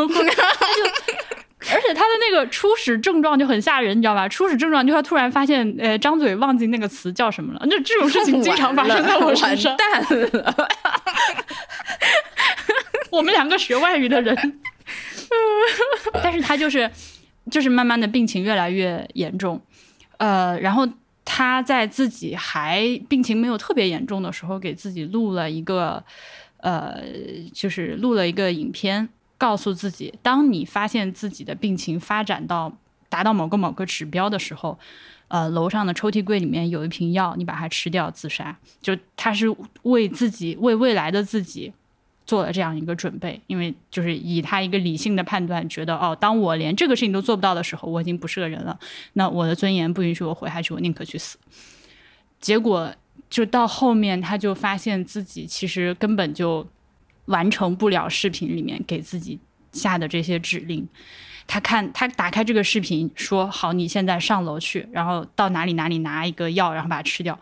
[1.71, 4.27] 而且他的那个初始症状就很吓人，你知道吧？
[4.27, 7.61] 初始症状就他突然发现，呃，张嘴忘记那个词叫什么了。
[7.69, 9.71] 那这种事情经常发生在我身上。
[9.71, 10.01] 完蛋
[10.31, 10.67] 了！
[13.09, 14.59] 我们两个学外语的人，
[16.21, 16.89] 但是他就是，
[17.51, 19.61] 就是慢慢的病情越来越严重。
[20.17, 20.87] 呃，然后
[21.23, 26.03] 他在自己还病情没有特别严重的时候，给自己录了一个，
[26.57, 26.99] 呃，
[27.53, 29.07] 就是录了一个影片，
[29.43, 32.71] 告诉自己，当你发现自己的病情发展到
[33.09, 34.79] 达到某个某个指标的时候，
[35.27, 38.57] 呃，楼上的抽屉柜里面有一瓶药，你把它吃掉自杀。
[38.81, 41.73] 就他是为自己，为未来的自己。
[42.25, 48.79] 做了这样一个准备，因为就是以他一个理性的判断，觉得哦，当我连这个事情都做不到的时候，我已经不是个人了。
[49.13, 51.37] 那我的尊严不允许我活下去，我宁可去死。
[52.39, 52.95] 结果
[53.29, 56.65] 就到后面，他就发现自己其实根本就
[57.25, 59.39] 完成不了视频里面给自己
[59.71, 60.87] 下的这些指令。
[61.45, 67.37] 他看他打开这个视频，说好，你现在上楼去，然后到哪里哪里拿一个药，然后把它吃掉。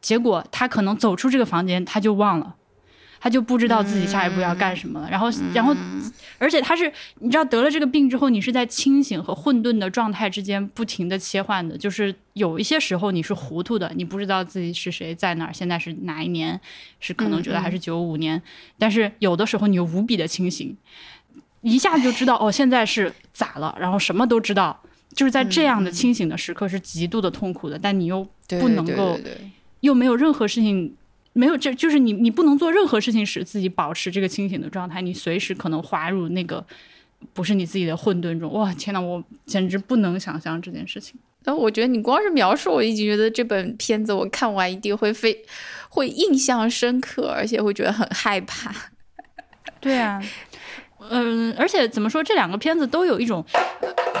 [0.00, 2.54] 结果他可能走出这个房间，他就忘了。
[3.22, 5.76] 他就不知道自己下一步要干什么了，然后，然后，
[6.38, 16.58] 而且他是，你知道得了这个病之后，你是在清醒和混沌的状态之间不停的切换的，就是有一些时候你是糊涂的，你不知道自己是谁，在哪儿，现在是哪一年，
[16.98, 18.40] 是可能觉得还是九五年，
[18.78, 20.74] 但是有的时候你又无比的清醒，
[21.60, 24.80] 一下子就知道哦，现在是咋了，然后什么都知道，
[25.14, 29.20] 就是在这样的清醒的时刻是极度的痛苦的，但你又不能够，
[29.80, 30.96] 又没有任何事情。
[31.40, 36.62] 没有，这就是你，你不能做任何事情使自己保持这个清醒的状态，你随时可能滑入那个
[37.32, 38.52] 不是你自己的混沌中。
[38.52, 41.18] 哇，天呐，我简直不能想象这件事情。
[41.42, 45.42] 但我觉得你光是描述，我已经觉得这本片子我看完一定会非
[45.88, 48.70] 会印象深刻，而且会觉得很害怕。
[49.80, 50.22] 对啊，
[51.08, 53.42] 嗯，而且怎么说，这两个片子都有一种，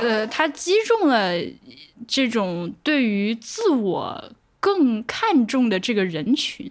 [0.00, 1.34] 呃，它击中了
[2.08, 4.32] 这种对于自我。
[4.62, 6.70] 更看重的这个人群，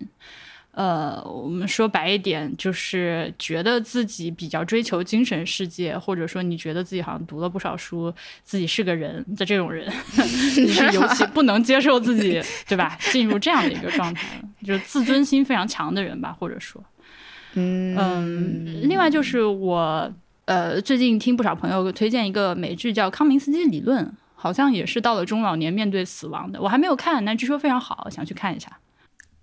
[0.79, 8.13] 呃，我们说白一点，就是觉得自己比较追求精神世界，或者说你觉得自己好像读了不少书，
[8.43, 9.91] 自己是个人的这种人，
[10.55, 12.97] 你是尤其不能接受自己，对吧？
[13.11, 16.81] 进入这样的一个状态，就是自尊心非常强的人吧，或者说，
[17.55, 20.09] 嗯，另外就是我，
[20.45, 24.05] 呃，最近听不少朋友推荐一个美剧叫《康明斯基理论》。
[24.41, 28.79] 好像也是到了中老年面对死亡的，我还没有看，但据说非常好，想去看一下。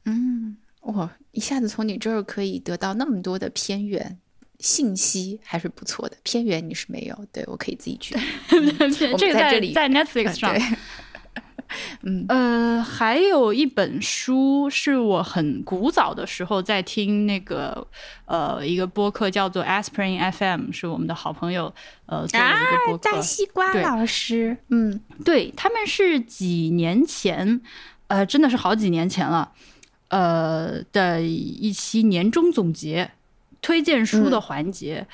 [0.07, 0.57] 嗯，
[0.87, 4.19] 哇，一下子从你这儿可以得到那么多的偏远
[4.59, 6.17] 信息，还是不错的。
[6.23, 8.17] 偏远你是没有，对我可以自己去。
[9.19, 10.57] 这个在这里在 Netflix 上。
[12.03, 17.85] 嗯呃，还有一本书是我很古早的时候在听那个
[18.27, 21.75] 呃一个播客叫做 Aspirin FM，是我们的好朋友
[22.07, 23.11] 呃做的一个播客。
[23.11, 27.61] 大西瓜老师，嗯，对他们是几年前，
[28.07, 29.51] 呃，真的是好几年前了，
[30.09, 33.11] 呃的一期年终总结
[33.61, 35.07] 推荐书的环节，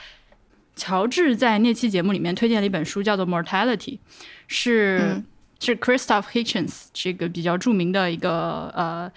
[0.77, 3.99] 乔治在那期节目里面推荐了一本书，叫做 Mortality，
[4.47, 5.23] 是。
[5.65, 9.09] 是 Christoph Hitchens 这个比较著名的一个呃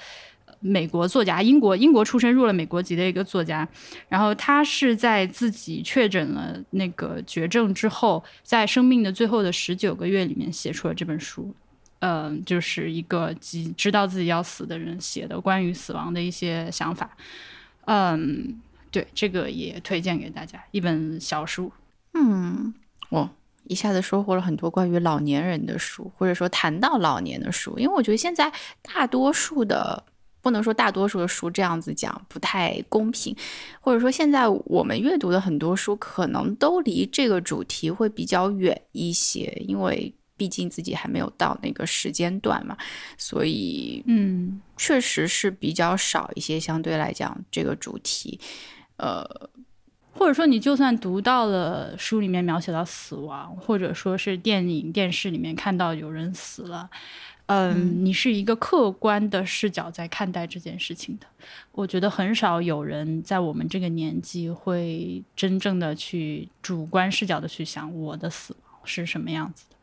[0.60, 3.68] 美国作家，英国英国出身入了美国籍的一个作家。
[4.10, 11.52] 然后他是在自己确诊了那个绝症之后，在生命的最后的十九个月里面写出了这本书。
[12.00, 17.10] 嗯，就是一个知知道自己要死的人写的关于死亡的一些想法。
[17.86, 21.72] 嗯，对，这个也推荐给大家一本小书。
[22.14, 22.74] 嗯，
[23.10, 23.30] 我。
[23.68, 30.04] 一下子收获了很多关于老年人的书，或者说谈到老年的书，因为我觉得现在大多数的，
[30.40, 33.36] 不能说大多数的书这样子讲不太公平，
[33.82, 42.78] 或者说现在我们阅读的很多书可能都离这个主题会比较远一些，因为毕竟自己还没有到那个时间段嘛，
[43.18, 48.40] 所以嗯，确实是比较少一些，相对来讲这个主题，
[48.98, 49.50] 呃。
[50.18, 56.90] 或者说，你就算读到了书里面描写到死亡，或者说是电影、电视里面看到有人死了，
[57.48, 61.28] 嗯，你是一个客观的视角在看待这件事情的。
[61.74, 69.76] 我觉得很少有人在我们这个年纪会真正的去主观视角的去想我的死亡是什么样子的。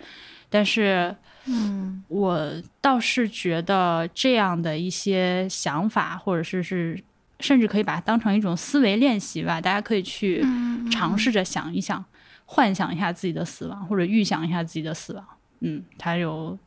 [0.52, 7.02] 但是，嗯我倒是觉得这样的一些想法，或者是是，
[7.40, 9.58] 甚至可以把它当成一种思维练习吧。
[9.58, 12.04] 大家可以去嗯尝试着想一想，
[12.44, 15.24] 幻想一下自己的死亡，或者预想一下自己的死亡。
[15.60, 16.58] 嗯，它有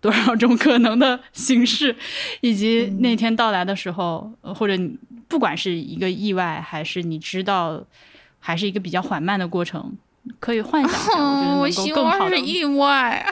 [0.00, 1.96] 多少种可能的形式，
[2.40, 7.84] 以及那天到来的时候，呃或者你不管是一个意外，还是你知道，
[8.38, 9.96] 还是一个比较缓慢的过程，
[10.38, 11.18] 可以幻想一下，
[11.56, 12.52] 我觉得我能希够更好的望是。
[12.52, 13.26] 意外，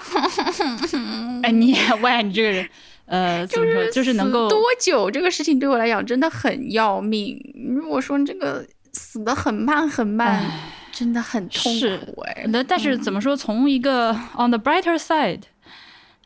[1.42, 2.68] 哎，你也喂，你这个人，
[3.06, 7.38] 呃，怎么说，就是能够多久这个事情对我来讲真的很要命。
[7.76, 10.44] 如果说这个死的很慢很慢，
[10.90, 12.44] 真的很痛是苦哎。
[12.48, 13.36] 那但是怎么说？
[13.36, 15.42] 从一个 on the brighter side，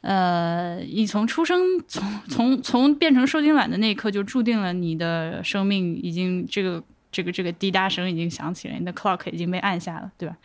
[0.00, 6.82] 呃，你从出生从从从变成受精卵的那一刻，就注定了你的生命已经这个
[7.14, 10.36] 这个这个滴答声已经响起了，你的 clock 已经被按下了，对吧？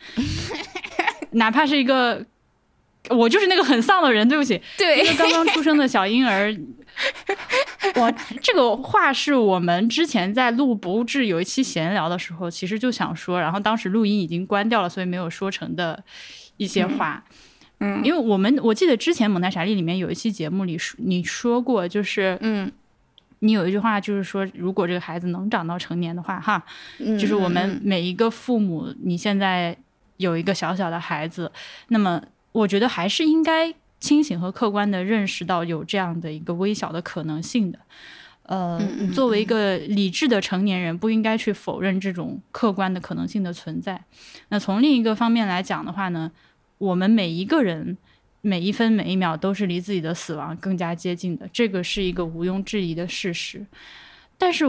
[1.32, 2.24] 哪怕是一个，
[3.08, 6.56] 我就是那个很丧的人，对不起， 对一个刚刚出生的小婴儿，
[7.96, 16.04] 我 这个话是我们之前在录不治有一期闲聊的时候，其实就想说，然后当时录音已经关掉了，所以没有说成的
[16.56, 17.24] 一些话。
[17.82, 22.70] 嗯因为我们我记得之前《蒙太傻利》里面有一期节目里说你说过，就是嗯
[23.40, 26.64] 你有一句话就是说，如果这个孩子能长到成年的话，哈，
[26.98, 29.76] 嗯，就是我们嗯每一个父母，你现在
[30.16, 31.50] 有一个小小的孩子，
[31.88, 32.22] 那么
[32.52, 37.78] 我觉得还是应该清醒和客观的认识到有这样的一个微小的可能性的。
[38.42, 38.80] 呃，
[39.14, 44.02] 作为一个理智的成年人，不应该去否认这种客观的可能性的存在。
[44.48, 46.32] 那从另一个方面来讲的话呢，
[46.78, 47.96] 我们每一个人
[48.40, 53.66] 每一分每一秒都是离自己的死亡更加接近的，这个是一个毋庸置疑的事实。
[54.38, 54.64] 但是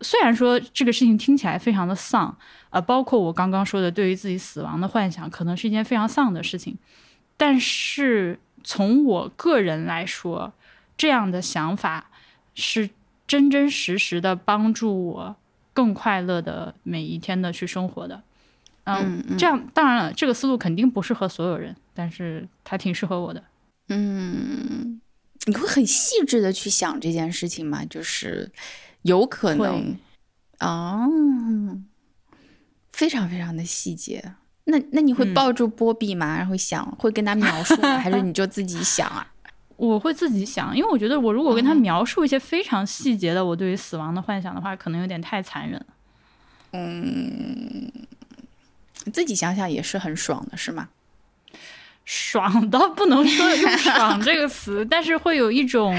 [0.00, 2.36] 虽然说这个事情听起来非常的丧，
[2.70, 6.76] 呃，包括我刚刚说的对于自己死亡的幻想，可能是一件非常丧的事情。
[7.36, 10.52] 但是从我个人来说，
[10.96, 12.10] 这样的想法
[12.54, 12.90] 是
[13.26, 15.36] 真真实实的帮助我
[15.72, 18.22] 更快乐的每一天的去生活的。
[18.84, 23.42] 嗯嗯这样当然了，这个思路肯定不适合所有人，但是它挺适合我的。
[23.88, 25.00] 嗯，
[25.46, 27.84] 你会很细致的去想这件事情吗？
[27.84, 28.50] 就是
[29.02, 29.96] 有可能
[30.58, 31.06] 啊、
[32.92, 34.34] 非常非常的细节。
[34.64, 36.36] 那那你会嗯抱住波比吗？
[36.38, 37.98] 然后想会跟他描述吗？
[37.98, 39.30] 还是你就自己想啊？
[39.76, 45.86] 我会自己想，因为我觉得我如果跟他描述一些非常细节的我对于死亡的幻想的话，可能有点太残忍了。
[46.72, 47.92] 嗯，
[49.12, 50.88] 自己想想也是很爽的，是吗？
[52.04, 55.96] 爽到不能说用“爽”这个词， 但是会有一种，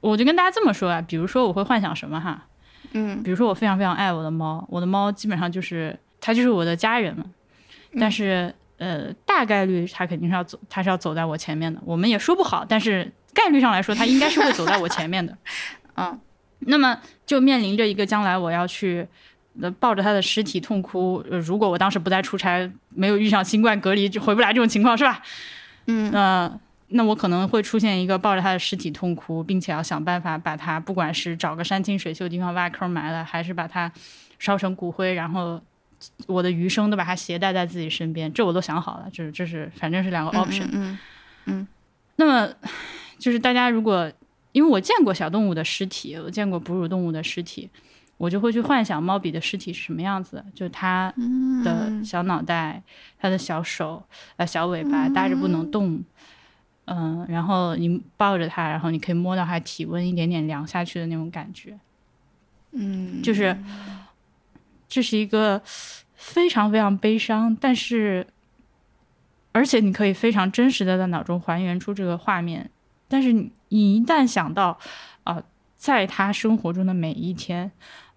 [0.00, 2.46] 我就跟大家这么说啊，比如说我会幻想什么哈，
[2.92, 7.26] 嗯比如说我非常非常爱我的猫，我的猫基本上就是它就是我的家人了，
[8.00, 15.36] 但是呃大概率它肯定是要走，它是要走在我前面的，我们也说不好，但是概率上来说，它应该是会走在我前面的。
[15.96, 16.18] 嗯
[16.60, 19.06] 那么就面临着一个将来我要去。
[19.60, 21.24] 呃，抱着他的尸体痛哭。
[21.30, 25.22] 呃，如果我当时不在出差，没有遇上新冠隔离，就回不来这种情况，是吧？
[25.86, 33.92] 嗯那那我可能会出现一个抱着他的尸体痛哭，并且要想办法把他，不管是找个山清水秀的地方挖坑埋了，还是把他
[34.38, 35.60] 烧成骨灰，然后
[36.26, 40.96] 我的余生都把他携带在自己身边，这我都想好了，就是这是反正是两个 option。
[41.46, 41.66] 嗯
[42.16, 42.48] 那么
[43.18, 44.10] 就是大家如果
[44.52, 47.68] 因为我见过小动物的尸体，我见过哺乳动物的尸体，
[48.18, 52.82] 我就会去幻想猫比的尸体是什么样子，就是它嗯的小脑袋、
[53.18, 54.04] 它的小手、
[54.36, 56.04] 呃小尾巴搭着不能动，
[56.84, 61.78] 嗯、然后你抱着它，然后你可以摸到它体温一点点凉下去的那种感觉，
[62.72, 63.56] 嗯，就是。
[64.90, 65.60] 这是一个
[66.14, 68.26] 非常非常悲伤，但是
[69.52, 72.70] 而且你可以非常真实的在脑中还原出这个画面，
[73.06, 74.78] 但是你你一旦想到
[75.24, 75.42] 啊、
[75.76, 77.70] 在他生活中的每一天，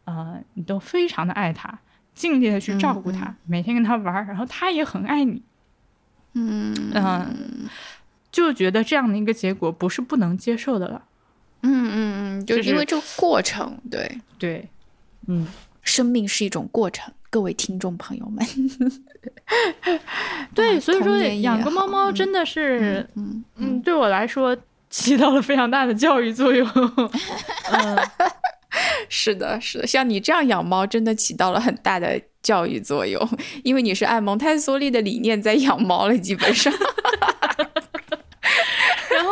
[0.05, 1.79] 呃，你都非常的爱他，
[2.13, 5.41] 尽力的去照顾他，每天跟他玩儿，然后他也很爱你，
[6.33, 7.69] 嗯嗯、
[8.31, 11.03] 就觉得这样的一个结果不是不能接受的了。
[11.63, 14.67] 嗯嗯嗯，就就是因为这个过程，对，对，
[15.27, 15.47] 嗯，
[15.83, 18.45] 生命是一种过程，各位听众朋友们。
[20.55, 24.57] 对，啊所以说养个猫猫真的是，嗯嗯，对我来说
[24.89, 26.67] 起到了非常大的教育作用。
[27.71, 27.95] 嗯，
[29.13, 33.21] 是的，是的，像你这样养猫，真的起到了很大的教育作用，
[33.61, 36.73] 因为你是按蒙台梭利的理念在养猫了，基本上。
[39.11, 39.31] 然后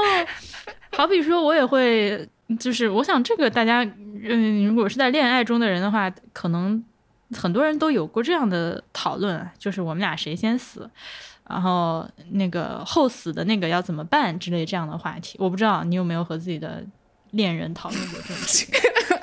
[0.97, 2.27] 好比说，我也会，
[2.59, 3.81] 就是我想这个大家，
[4.21, 6.83] 嗯，如果是在恋爱中的人的话，可能
[7.31, 10.89] 很多人都有过这样的讨论，就是我们俩谁先死。
[11.47, 15.37] 然后那个后死的那个要怎么办之类这样的话题。
[15.39, 16.83] 我不知道你有没有和自己的
[17.31, 18.43] 恋人讨论过这种。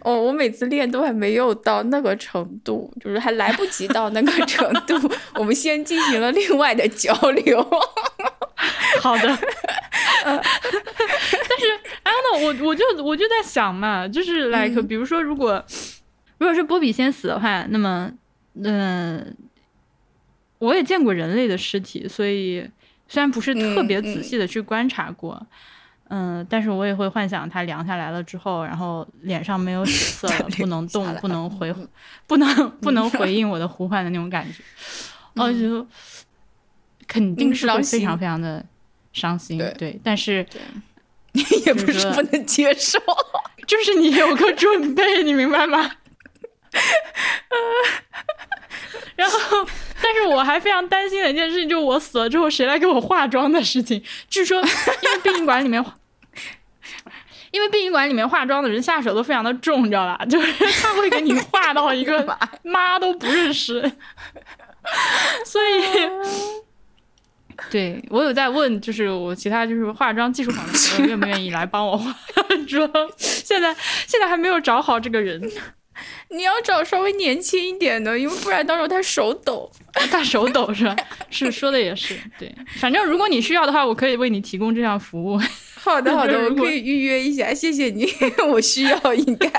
[0.00, 4.94] 哦，我每次练都还没有到那个程度，就是还来不及到那个程度，
[5.34, 7.62] 我们先进行了另外的交流。
[9.02, 9.22] 好的，
[10.24, 11.66] 但是
[12.02, 15.62] 哎，那我我就我就在想嘛，就是 like，比如说，如果
[16.38, 18.10] 如果是波比先死的话，那么，
[18.62, 19.36] 嗯，
[20.58, 22.68] 我也见过人类的尸体，所以
[23.08, 25.38] 虽然不是特别仔细的去观察过。
[25.40, 25.46] 嗯，
[26.48, 31.74] 但是我也会幻想他凉下来了之后，然后脸上没有 血色了，不能动，不能回，
[32.26, 34.62] 不能不能回应我的呼唤的那种感觉，
[35.34, 35.86] 哦，就
[37.06, 38.64] 肯定是会非常非常的
[39.12, 39.58] 伤心。
[39.78, 40.46] 对，但是
[41.32, 42.98] 你 也不是不能接受，
[43.66, 45.90] 就是你有个准备，你明白吗？
[49.16, 49.66] 然后，
[50.02, 54.02] 但是我还非常担心的一件事情，就是我死了之后谁来给我化妆的事情。
[54.28, 55.84] 据说，因为殡仪馆里面，
[57.50, 60.24] 因为殡仪馆里面化妆的人下手都非常的重，你知道吧？
[60.26, 63.80] 就是他会给你化到一个 妈都不认识。
[65.44, 66.08] 所以，
[67.70, 72.14] 对我有在问，就是我其他就是化妆技术好的朋友愿不愿意来帮我化
[72.68, 72.88] 妆？
[73.16, 73.74] 现在
[74.06, 75.40] 现在还没有找好这个人。
[76.28, 79.70] 你要找稍微年轻一点的，因为不然到时候他手抖，
[80.10, 80.96] 他手抖是吧？
[81.30, 82.52] 是说的也是，对。
[82.78, 85.40] 反正如果你需要的话，我可以为你提供这项服务。
[85.74, 88.06] 好的，好的，我可以预约一下，谢谢你，
[88.50, 89.48] 我需要应该。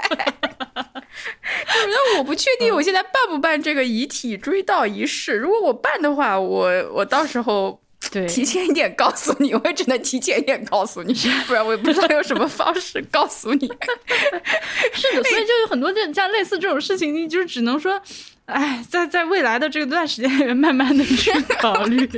[1.90, 5.38] 那我不确定我现在办不办这个遗体追悼仪式。
[5.38, 7.82] 如果我办的话，我我到时候。
[8.12, 11.14] 对，提前一点告诉你，我也只能提前一点告诉你，
[11.48, 13.68] 不然我也不知道用什么方式告诉你。
[14.94, 18.02] 是的，所以就有很多这像类似这种事情，你就只能说，
[18.46, 22.10] 哎，在在未来的这段时间里面，慢慢的去考虑。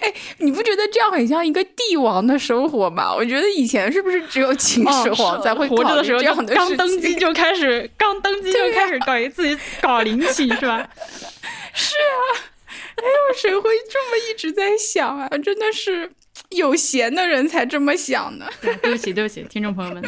[0.00, 3.14] 哎，你不觉得这样很像一个帝王的生活吗？
[3.14, 10.88] 我觉得以前是不是只有秦始皇才会活着的时候，刚登基就开始，刚登基就开始搞自己搞灵气，是吧？
[11.72, 12.57] 是啊。
[12.98, 15.28] 哎呦，谁会这么一直在想啊？
[15.38, 16.10] 真的是
[16.50, 18.46] 有闲的人才这么想呢。
[18.60, 20.02] 对不起，对不起，听众朋友们。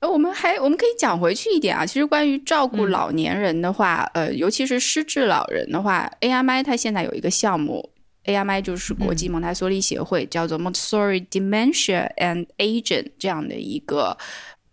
[0.00, 1.86] 呃，我们还我们可以讲回去一点啊。
[1.86, 7.88] 其实关于照顾老年人的话，呃，尤其是失智老人的话，AMI 它现在有一个项目
[8.24, 14.18] ，AMI 就是国际蒙台梭利协会，叫做 Montessori Dementia and Aging 这样的一个。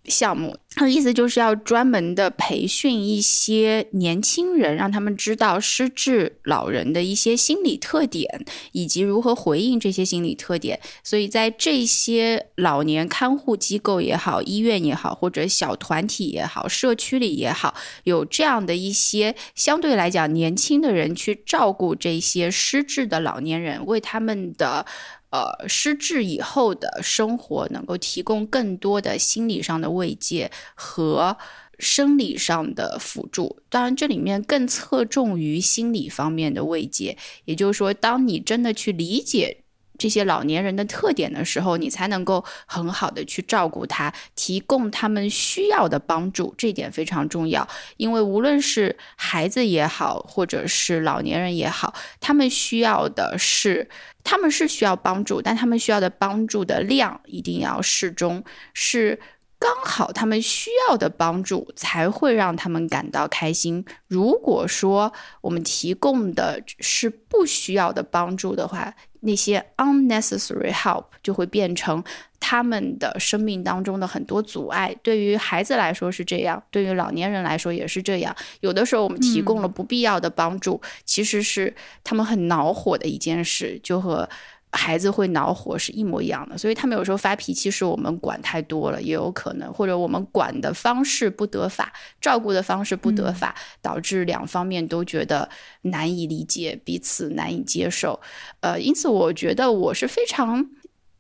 [0.10, 10.80] 项目，他的意思就是要专门的培训一些年轻人，让他们知道失智老人的一些心理特点，以及如何回应这些心理特点。
[11.04, 24.86] 所以在这些老年看护机构也好，医院也好，或者小团体也好，社区里也好，有这样的一些相对来讲年轻的人去照顾这些失智的老年人，为他们的。
[25.32, 31.38] 呃，失智以后的生活能够提供更多的心理上的慰藉和
[31.78, 33.62] 生理上的辅助。
[33.70, 37.18] 当然，这里面更侧重于心理方面的慰藉。
[37.46, 39.64] 也就是说，当你真的去理解
[40.00, 46.56] 这些老年人的特点的时候，你才能够很好的去照顾他，提供他们需要的帮助。
[46.58, 53.88] 这一点非常重要，因为无论是孩子也好，或者是老年人也好，他们需要的是。
[54.22, 58.44] 他们是需要帮助，但他们需要的帮助的量一定要适中，
[58.74, 59.18] 是
[59.60, 63.86] 刚好他们需要的帮助才会让他们感到开心。
[64.08, 72.04] 如果说我们提供的是不需要的帮助的话，那些 unnecessary help 就会变成。
[72.42, 78.34] 他们的生命当中的很多阻碍，对于孩子来说是这样，对于老年人来说也是这样。
[78.62, 84.28] 有的时候我们提供了不必要的帮助，其实是他们很恼火的一件事，就和
[84.72, 86.58] 孩子会恼火是一模一样的。
[86.58, 95.50] 所以他们有时候发脾气是我们管太多了，也有可能，或者我们管的方式不得法，照顾的方式不得法，导致两方面都觉得
[95.82, 98.20] 难以理解，彼此难以接受。
[98.62, 100.70] 呃，因此我觉得我是非常。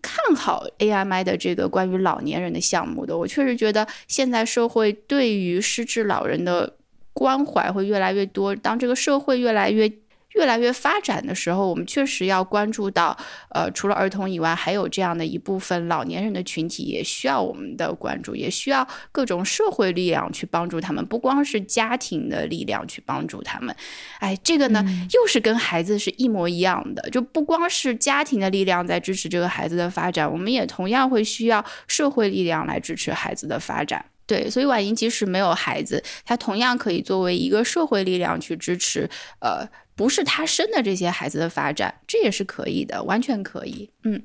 [0.01, 6.73] 看好 AMI 的这个关于老年人的项目的，我确实觉得现在社会对于失智老人的
[7.11, 8.55] 关怀会越来越多。
[8.55, 9.91] 当这个社会越来越……
[10.35, 13.17] 越来越发展的时候，我们确实要关注到，
[13.49, 23.75] 呃，除了儿童以外，还有这样的一部分老年人的群体，也需要我们的关注，也需要各种社会力量去帮助他们，不光是家庭的力量去帮助他们。
[24.19, 34.05] 哎，这个呢，又是跟孩子是一模一样的，就不光是家庭的力量在支持这个孩子的发展，我们也同样会需要社会力量来支持孩子的发展。
[34.27, 39.09] 对，所以婉莹即使没有孩子，她同样可以作为一个社会力量去支持，
[39.39, 39.67] 呃。
[39.99, 43.89] 不是他生的这些孩子的发展，这也是可以的，完全可以。
[44.03, 44.21] 嗯，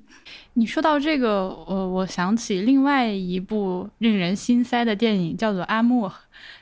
[0.53, 6.09] 你说到这个，我我想起另外一部令人心塞的电影，叫做《阿莫》，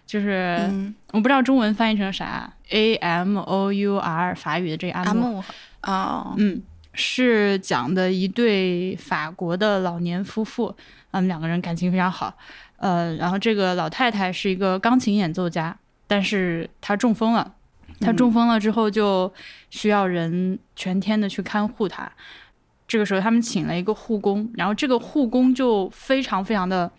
[0.06, 5.44] 就是、嗯我不知道中文翻译成啥，A M O U R 法语的这个阿阿莫，木
[5.82, 6.62] 啊，嗯，
[6.94, 10.74] 是讲的一对法国的老年夫妇，
[11.10, 12.34] 他们两个人感情非常好，
[12.78, 17.52] 呃，然后这个老太太是一个钢琴演奏家，但是她中风了。
[18.02, 19.32] 她中风了之后，就
[19.70, 22.10] 需要人全天的去看护她。
[22.88, 26.90] 这个时候，他们请了一个护工，然后这个护工就非常非常的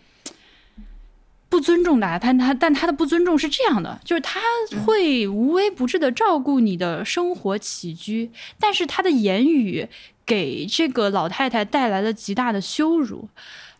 [1.48, 2.18] 不尊重大家。
[2.18, 4.40] 但他但他的不尊重是这样的，就是他
[4.84, 9.86] 会无微不至的照顾你的生活起居，但是他的言语
[10.26, 13.28] 给这个老太太带来了极大的羞辱。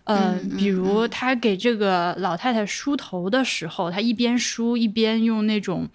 [0.07, 5.89] 嗯比如他给这个老太太梳头的时候，他一边梳一边用那种，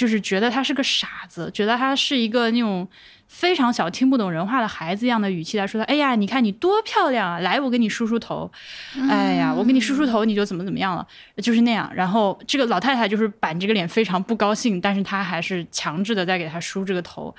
[0.00, 2.88] 就是觉得他是个傻子，觉得他是一个那种
[3.28, 7.38] 非常小、听不懂人话的孩子一样的语气来说他：“哎呀，你看你多漂亮啊！
[7.40, 8.50] 来，我给你梳梳头。
[9.10, 11.06] 哎呀，我给你梳梳头，你就怎么怎么样了，
[11.42, 17.34] 就是那样。”然后这个老太太就是板着个脸，非常不高兴，但是她还是强制的在给他梳这个头。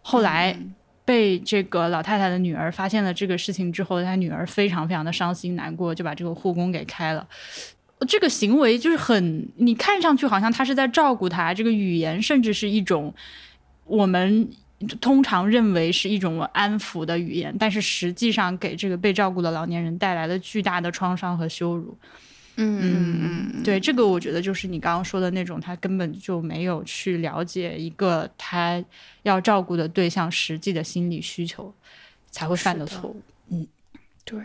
[0.00, 0.56] 后来
[1.04, 7.26] 被这个老太太的女儿发现了这个事情之后，她女儿非常非常的伤心难过，就把这个护工给开了。
[8.06, 13.14] 这个行为就是很，你看上去好像他是在照顾他，这个语言甚至是一种
[13.84, 14.48] 我们
[15.00, 21.96] 通常认为是一种安抚的语言，但是实际上给这个被照顾的老年人带来了巨大的创伤和羞辱。
[22.56, 28.84] 嗯嗯嗯，对，这个我觉得就是你刚刚说的那种，他根本就没有去了解一个他
[29.22, 31.74] 要照顾的对象实际的心理需求，
[32.30, 33.20] 才会犯的错误。
[33.50, 33.66] 嗯
[34.24, 34.38] 对。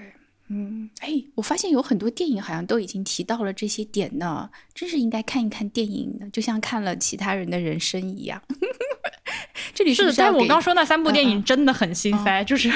[0.49, 8.41] 嗯，哎，我发现有很多电影好像都已经提到了这些点呢，真是应该看一看电影的，就像看了其他人的人生一样。
[9.75, 12.67] 这里是，但是我刚说那三部电嗯影真的很心塞，就是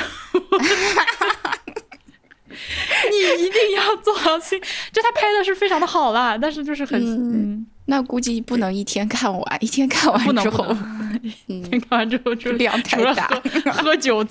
[3.12, 4.62] 你一定要做好心，
[4.92, 13.28] 就他拍的是非常的好啦，但是就是很嗯那估计不能一天看完，一天看不能不完之后，能，嗯，看完之后就量太大。
[13.66, 14.26] 喝喝酒，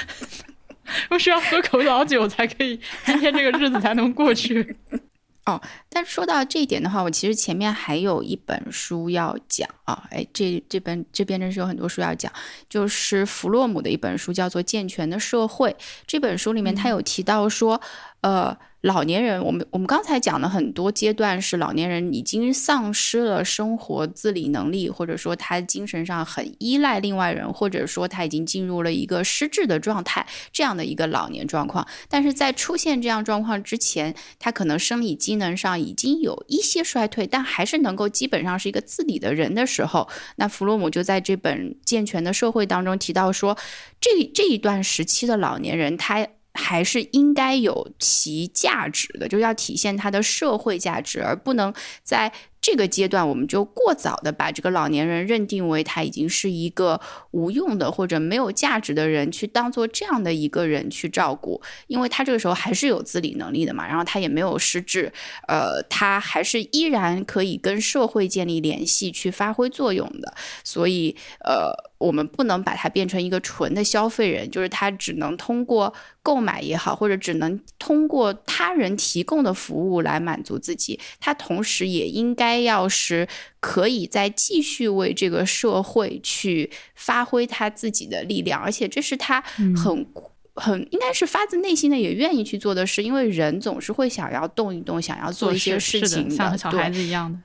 [1.10, 4.76] 我需要喝口老酒才可以，今天这个日子才能过去。
[5.46, 5.60] 哦
[5.90, 12.32] 但说到这一点的话，我其实前面还有一本书要讲啊，哎，这这本这边真是有很多书要讲，
[12.66, 15.70] 就是弗洛姆的一本书，叫做《健全的社会》。
[16.06, 17.78] 这本书里面他有提到说，
[18.24, 31.86] 呃，老年人，我们我们刚才讲了很多阶段是老年人已经丧失了生活自理能力，或者说他精神上很依赖另外人，或者说他已经进入了一个失智的状态，这样的一个老年状况。
[32.08, 43.58] 但是在出现这样状况之前，他可能生理机能上已经有一些衰退，但还是能够基本上是一个自理的人的时候，那弗洛姆就在这本《健全的社会》当中提到说，
[44.00, 46.26] 这这一段时期的老年人他。
[46.54, 56.98] 还是应该有其价值的，就是要体现他的社会价值，而不能在这个阶段我们就过早的把这个老年人认定为他已经是一个
[57.32, 65.12] 无用的或者没有价值的人，去当做这样的一个人去照顾，因为他这个时候还是有自理能力的嘛，然后他也没有失智，
[65.46, 75.92] 呃，他还是依然可以跟社会建立联系，去发挥作用的，所以呃，我们不能把他变成一个纯的消费人，就是他只能通过
[76.22, 83.26] 购买也好，或者只能通过他人提供的服务来满足自己，他同时也应该要是
[83.60, 89.42] 可以再继续为这个社会去发挥他自己的力量，而且这是他
[89.76, 90.06] 很。
[90.56, 97.38] 很应该是发自内心的，也愿意去做的事，因为人总是会想要动一动，想要做一些事情的，像小对孩子一样的。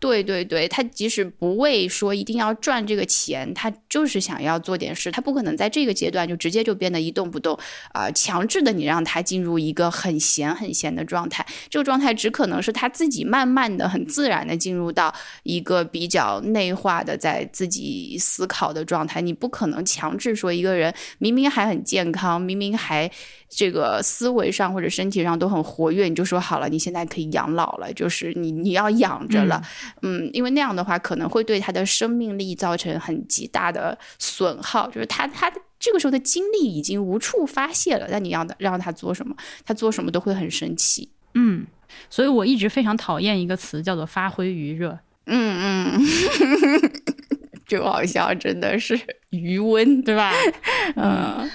[0.00, 7.58] 对对对，他即使不为说一定要赚这个钱，他就是想要做点事，他不可能在这个阶段就直接就变得一动不动
[7.92, 23.10] 啊、强制的你让他进入一个很闲很闲的状态，这个状态只可能是他自己慢慢的、很自然的进入到一个比较内化的在自己思考的状态，你不可能强制说一个人明明还很健康，明明还
[23.48, 29.60] 这个思维上或者身体上都很活跃，你就说好了，你现在可以养老了，就是你你要养着了。
[29.64, 29.87] 嗯，
[30.32, 39.34] 因为那样的话可能会对他的生命力造成很极大的损耗，就是他他这个时候的精力已经无处发泄了，那你要让他做什么，
[39.64, 41.08] 他做什么都会很生气。
[41.34, 41.66] 嗯，
[42.10, 44.98] 所以我一直非常讨厌一个词，叫做发挥余热。
[45.26, 46.90] 嗯嗯，
[47.68, 48.98] 就好像真的是
[49.30, 50.32] 余温，对吧？
[50.96, 51.48] 嗯，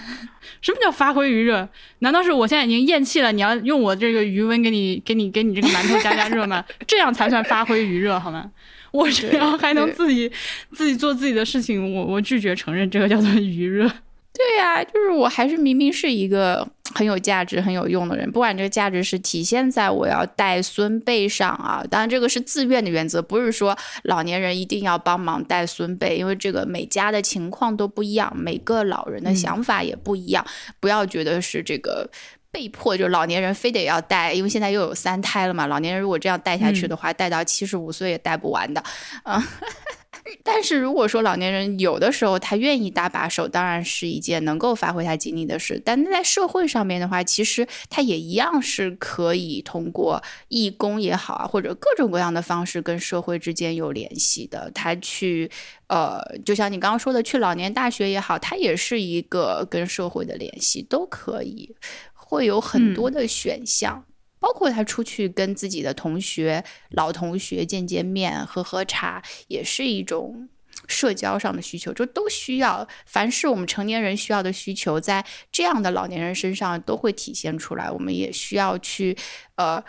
[0.64, 1.70] 什么叫发挥余热？
[2.00, 3.32] 难道是我现在已经咽气了？
[3.32, 6.64] 你要用我这个余温给你、给你、给你这个馒头加加热吗？
[6.88, 8.50] 这样才算发挥余热好吗？
[8.92, 10.32] 我只要还能自己
[10.72, 13.88] 自己做自己的事情，我我拒绝承认这个叫做余热。
[14.34, 30.46] 对呀，就是我还是明明是一个很有价值、很有用的人，不管这个价值是体现在我要带孙辈上啊，当然这个是自愿的原则，不是说老年人一定要帮忙带孙辈，因为这个每家的情况都不一样，每个老人的想法也不一样，
[30.80, 32.10] 不要觉得是这个
[32.52, 38.84] 被迫，就老年人非得要带，因为现在又有三胎了嘛，老年人如果这样带下去的话，带到七十五岁也带不完的，
[39.24, 39.44] 啊。
[40.44, 45.82] 但是如果说老年人有的时候他愿意搭把手，当然是一件能够发挥他精力的事。
[45.84, 54.72] 但在社会上面的话，其实他也一样是可以通过义工也好啊，或者各种各样的方式跟社会之间有联系的。
[54.74, 55.50] 他去，
[55.88, 61.76] 呃，就像你刚刚说的，去老年大学也好，他也是一个跟社会的联系，都可以，
[62.14, 64.06] 会有很多的选项。
[64.44, 70.50] 包括他出去跟自己的同学、老同学见见面、喝喝茶，也是一种
[70.86, 72.86] 社交上的需求，就都需要。
[73.06, 77.90] 凡是我们成年人需要的需求，在这样的老年人身上都会体现出来。
[77.90, 79.16] 我们也需要去，
[79.56, 79.82] 呃。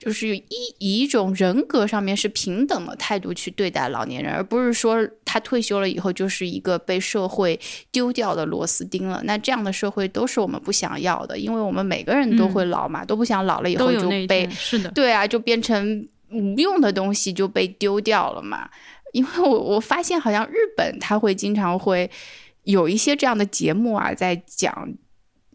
[0.00, 0.44] 就是以
[0.78, 4.96] 以一种人格上面是平等的态度去对待老年人，而不是说
[5.26, 7.60] 他退休了以后就是一个被社会
[7.92, 9.20] 丢掉的螺丝钉了。
[9.24, 18.70] 那这样的社会都是我们不想要的，因为我们每个人都会老嘛，都不想老了以后就被是的，对啊，就变成无用的东西就被丢掉了嘛。
[19.12, 22.10] 因为我我发现好像日本他会经常会
[22.62, 24.94] 有一些这样的节目啊，在讲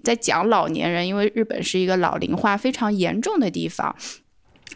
[0.03, 3.95] 在讲老年人，因为日本是一个老龄化非常严重的地方。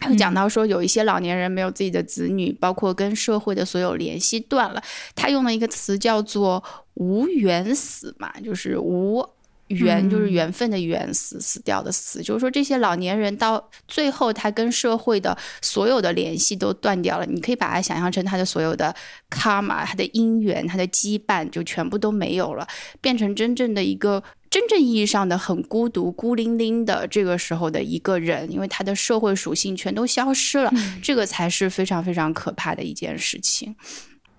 [0.08, 4.82] 有讲到说，有一些老年人没有自己的子女，包括跟社会的所有联系断了。
[5.14, 6.62] 他用了一个词叫做
[6.94, 9.22] “无缘死”嘛，就是无
[9.68, 12.22] 缘，就是缘分的缘，死死掉的死。
[12.22, 17.26] 就是说，这些老年人到最后，他跟社会的所有的联系都断掉了。
[17.26, 18.94] 你可以把它想象成他的所有的
[19.28, 22.66] 卡玛，他的因缘，他的羁绊就全部都没有了，
[23.00, 24.22] 变成真正的一个。
[24.50, 33.74] 真正意义上的很孤独、孤零零的这个时候的一个人，因为他的社会属性全都消失了，这个才是非常非常可怕的一件事情。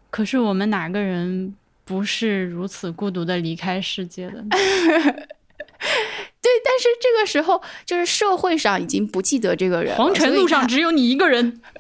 [0.09, 1.55] 可是我们哪个人
[1.85, 4.43] 不是如此孤独的离开世界的？
[6.41, 11.61] 对，但是这个时候就是社会上已经不记得这个人，黄泉路上只有你一个人。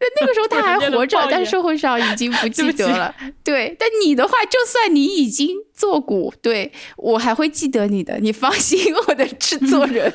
[0.00, 3.14] 那那个时候他 还活着，但社会上已经不 记得了。
[3.44, 8.18] 对，但你的话，就算你已经作古，对我还会记得你的。
[8.18, 10.12] 你放心，我的制作人，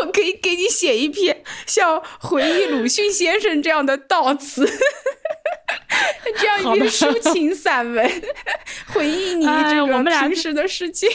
[0.00, 4.66] 我可以给你写一篇像回忆鲁迅先生这样的悼词，
[6.38, 8.22] 这样一篇抒情散文，
[8.92, 11.08] 回忆你这个平时的事情。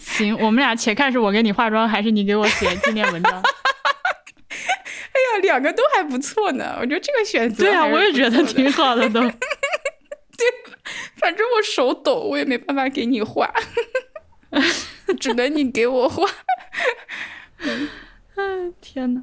[0.00, 3.42] 行，我们俩且看是我给你化妆，还是你给我写纪念文章。
[5.14, 9.20] 哎呀，两个都还不错呢，我觉得这个选择对啊，我也觉得挺好的都。
[9.20, 9.30] 对，
[11.16, 13.52] 反正我手抖，我也没办法给你画，
[15.20, 16.28] 只能你给我画。
[18.34, 19.22] 嗯，天呐。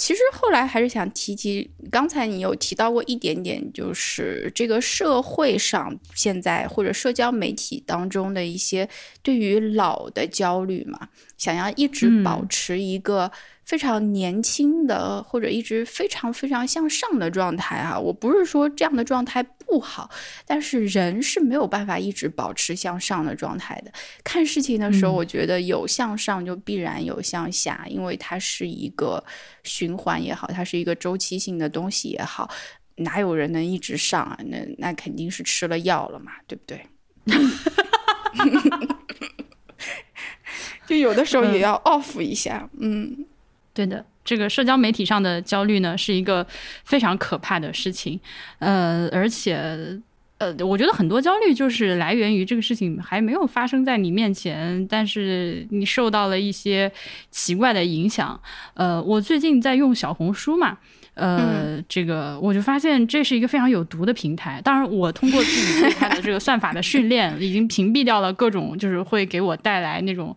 [0.00, 8.88] 其实后来还是想提提，刚才你有提到过一点点，就是这个社会上现在或者社交媒体当中的一些
[9.22, 13.30] 对于老的焦虑嘛，想要一直保持一个。
[13.70, 20.10] 非常年轻的，或者一直非常非常向上的状态哈，我不是说这样的状态不好，
[20.44, 23.92] 但是人是没有办法一直保持向上的状态的。
[24.24, 29.22] 看事情的时候，我觉得有向上就必然有向下，因为它是一个
[29.62, 32.50] 循环也好，它是一个周期性的东西也好，
[32.96, 34.36] 哪有人能一直上啊？
[34.46, 36.84] 那那肯定是吃了药了嘛，对不对？
[40.88, 43.26] 就有的时候也要 off 一下，嗯。
[43.72, 46.44] 对的，这个社交媒体上的焦虑呢，是一个
[46.84, 48.18] 非常可怕的事情。
[48.58, 49.56] 呃，而且，
[50.38, 56.90] 呃，我觉得很多焦虑就是来源于这个事情还没有发生在你面前，但是你受到了一些
[57.30, 58.38] 奇怪的影响。
[58.74, 60.76] 呃，我最近在用小红书嘛，
[61.14, 64.60] 呃，这个我就发现这是一个非常有毒的平台。
[64.62, 70.36] 当然，我通过自己对它的这个算法的训练，已经屏蔽掉了各种就是会给我带来那种。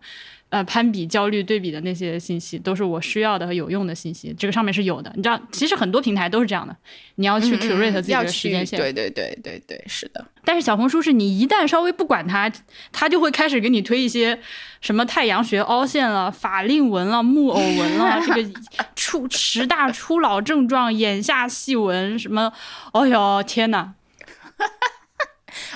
[0.50, 4.32] 呃，攀比、焦虑、对比的那些信息，都是我需要的和有用的信息。
[4.38, 6.76] 这个上面是有的，你知道，其实很多平台都是这样的。
[7.16, 10.24] 你要去 curate 自己的时间线，对对对对对，是的。
[10.44, 12.52] 但是小红书是你一旦稍微不管它，
[12.92, 14.38] 它就会开始给你推一些
[14.80, 18.50] 什么太阳穴凹陷了、法令纹了、木偶纹了，这个
[18.94, 22.52] 初十大初老症状、眼下细纹什么，
[22.92, 23.94] 哎呦天哪！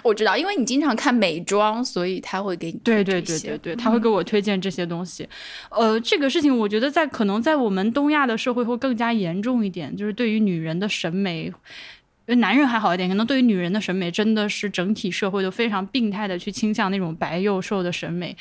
[0.02, 5.28] 我知道，因为你经常看美妆，所以他会给你对对对对对，他会给我推荐这些东西。
[5.70, 11.52] 呃，这个事情我觉得在可能在我们东亚的社会会更加严重一点，就是对于女人的审美，
[12.26, 18.36] 男人还好一点，可能对于女人的审美真的是整体社会都非常病态的去倾向那种白幼瘦的审美。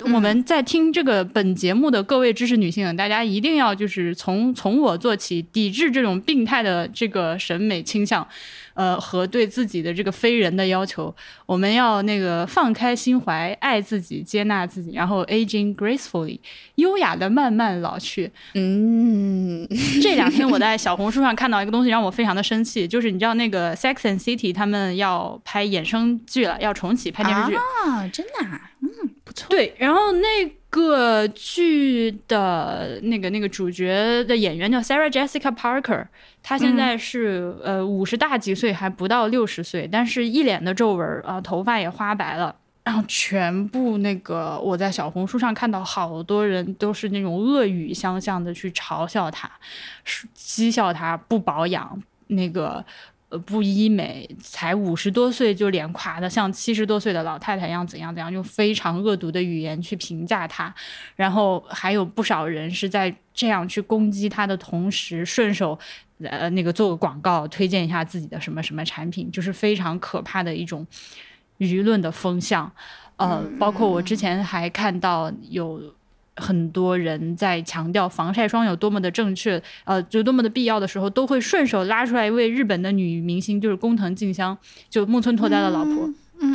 [0.00, 8.28] 我们在听这个本节目的各位知识女性，大家一定要就是从从我做起，抵制这种病态的这个审美倾向。
[8.76, 11.12] 呃，和对自己的这个非人的要求，
[11.46, 16.38] 我们要那个放开心怀，爱自己，接纳自己，然后 aging gracefully，
[16.74, 18.30] 优雅的慢慢老去。
[18.54, 19.66] 嗯，
[20.02, 28.46] 这两天我在小红书上看到一个东西，让我非常的生气，就是你知道那个 Sex and City 他们要拍衍生剧了，要重启拍电视剧啊，真的，
[28.82, 28.88] 嗯，
[29.24, 29.48] 不错。
[29.48, 30.28] 对，然后那
[30.76, 36.06] 个剧的那个那个主角的演员叫 Sarah Jessica Parker。
[36.42, 42.54] 他现在是呃五十大几岁，还不到六十岁，但是一脸的皱纹啊，头发也花白了，
[42.84, 49.50] 然后全部那个我在小红书上看到好多人都是那种恶语相向的去嘲笑他，
[50.36, 52.84] 讥笑他不保养，那个
[53.28, 60.74] 呃不医美，才五十多岁就脸垮的像七十多岁的老太太一样，怎样怎样，用非常恶毒的语言去评价她，
[61.14, 65.78] 然后还有不少人是在这样去攻击她的同时，顺手。
[66.24, 70.86] 呃，那个做个广告，推荐一下自己的什么什么产品，就是非常可怕的一种
[71.58, 72.72] 舆论的风向。
[73.16, 75.78] 呃，包括我之前还看到有
[76.36, 84.56] 很多人在强调防晒霜有多么的正确，呃，就多么的必要的时候，都会顺手拉出来一位日本的女明星，就是工藤静香，
[84.88, 86.08] 就木村拓哉的老婆，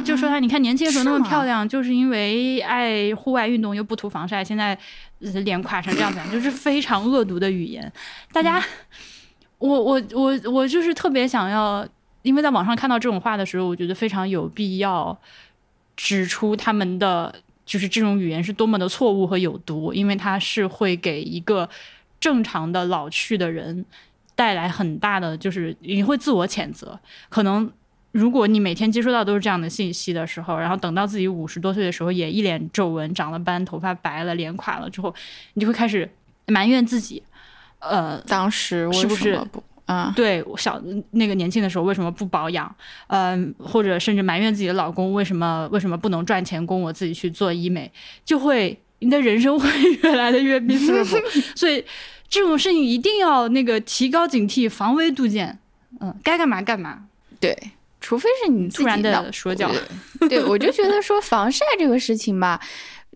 [0.03, 4.77] 就说她，你看年轻的时候那么漂亮，就是因为爱户外运动又不涂防晒，现在
[5.19, 7.91] 脸垮成这样子，就是非常恶毒的语言，
[8.31, 8.63] 大家。
[9.57, 11.87] 我我我我就是特别想要，
[12.23, 15.15] 因为在网上看到这种话的时候，我觉得非常有必要
[15.95, 17.31] 指出他们的
[17.71, 21.69] 就是这种语言是多么的错误和有毒，因为它是会给一个
[22.19, 23.85] 正常的老去的人
[24.35, 26.99] 带来很大的，就是你会自我谴责。
[27.29, 27.71] 可能
[28.11, 35.15] 如果你每天接收到都是这样的信息的时候，然后等到自己五十多岁的时候，也一脸皱纹、长了斑、头发白了、脸垮了之后，
[35.53, 36.09] 你就会开始
[36.47, 37.23] 埋怨自己。
[37.79, 40.13] 呃，当时是不是不啊？
[40.15, 40.81] 对，小
[41.11, 42.73] 那个年轻的时候为什么不保养？
[43.07, 47.91] 嗯，或者甚至埋怨自己的老公为什么为什么不能赚钱供我自己去做医美？
[48.23, 49.69] 就会你的人生会
[50.03, 51.03] 越来的越悲催。
[51.55, 51.83] 所以
[52.29, 55.59] 这种事情一定要那个提高警惕，防微杜渐。
[55.99, 56.99] 嗯，该干嘛干嘛。
[57.39, 57.57] 对，
[57.99, 59.69] 除非是你突然的说教。
[60.29, 62.61] 对，我就觉得说防晒这个事情吧，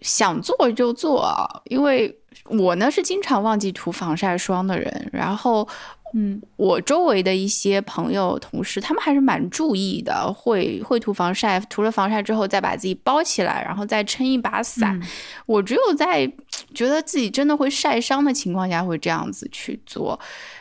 [0.02, 2.18] 想做就做，因为。
[2.50, 5.68] 我呢是经常忘记涂防晒霜的人，然后，
[6.18, 14.98] 嗯，我周围的一些朋友、同事，他们还是蛮注意的，会会涂防晒，涂了防晒之后再把自己包起来，然后再撑一把伞。
[15.46, 16.26] 我只有在
[16.74, 20.18] 觉得自己真的会晒伤的情况下会这样子去做。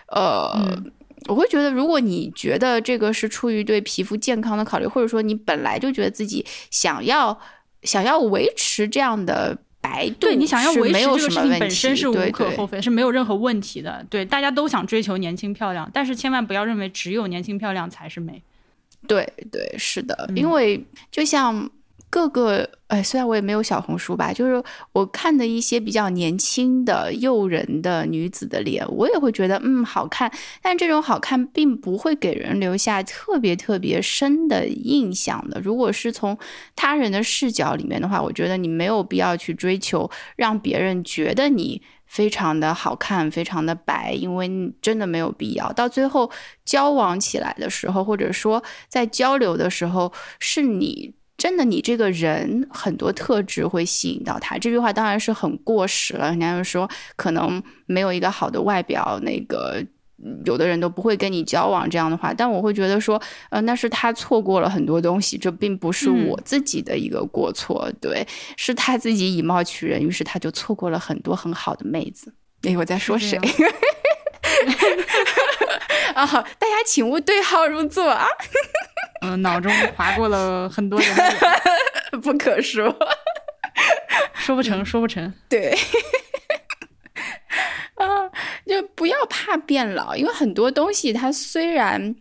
[0.08, 0.52] 呃，
[1.28, 7.38] 我会觉得，如果你觉得这个是出于对皮肤健康的考虑，或者说你本来就觉得自己想要
[7.84, 9.56] 想要维持这样的。
[9.84, 14.04] 白对你想要维持这个事情本身是无可厚非，是没有任何问题的。
[14.08, 18.42] 对，大家都想追求年轻漂亮，但是千万不要认为只有年轻漂亮才是美。
[19.06, 20.82] 对对，是的，因为
[21.12, 21.70] 就像。
[22.14, 24.62] 各个哎，虽然我也没有小红书吧，就是
[24.92, 30.30] 我看的一些比较年轻的、诱人的女子的脸，我也会觉得嗯好看。
[30.62, 35.60] 但这种好看并不会给人留下特别特别深的印象的。
[35.60, 36.38] 如果是从
[36.76, 45.72] 他人的视角里面的话，我觉得你没有必要去追求让别人觉得你非常的好看、非常的白，因为真的没有必要。
[45.72, 46.30] 到最后
[46.64, 51.12] 交往起来的时候，或者说在交流的时候，是你。
[51.36, 54.56] 真的，你这个人很多特质会吸引到他。
[54.56, 56.28] 这句话当然是很过时了。
[56.28, 59.84] 人家就说，可能没有一个好的外表，那个
[60.46, 62.32] 有的人都不会跟你交往这样的话。
[62.32, 63.20] 但我会觉得说，
[63.50, 67.90] 呃，那是他错过了很多东西，这并不是我自己的一个过错。
[68.00, 72.32] 对，是他自己以貌取人，于是他就错过了很多很好的妹子。
[72.62, 73.38] 哎，我在说谁？
[76.14, 76.26] 啊，
[76.58, 78.26] 大家请勿对号入座啊！
[79.22, 81.16] 嗯， 脑中划过了很多人，
[82.22, 82.94] 不可说，
[84.34, 85.32] 说不成，说不成。
[85.48, 85.76] 对，
[87.96, 88.30] 啊，
[88.66, 92.14] 就不要怕变老，因为很多东西它虽然，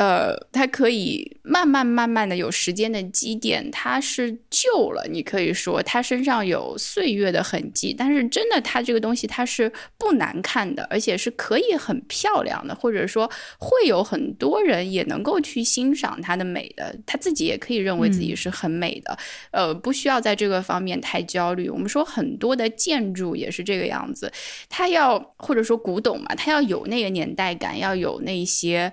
[0.00, 19.18] 呃，它可以慢慢慢慢的有时间的积淀，它是旧了，你可以说它身上有岁月的痕迹，但是真的它这个东西它是不难看的，而且是可以很漂亮的，或者说会有很多人也能够去欣赏它的美的，他自己也可以认为自己是很美的，
[19.50, 21.68] 呃，不需要在这个方面太焦虑。
[21.68, 24.32] 我们说很多的建筑也是这个样子，
[24.70, 28.90] 它要或者说古董嘛，它要有那个年代感，要有那些。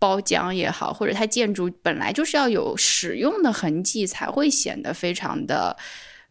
[0.00, 5.76] 包浆也好，或者它建筑本来就是要有使用的痕迹，才会显得非常的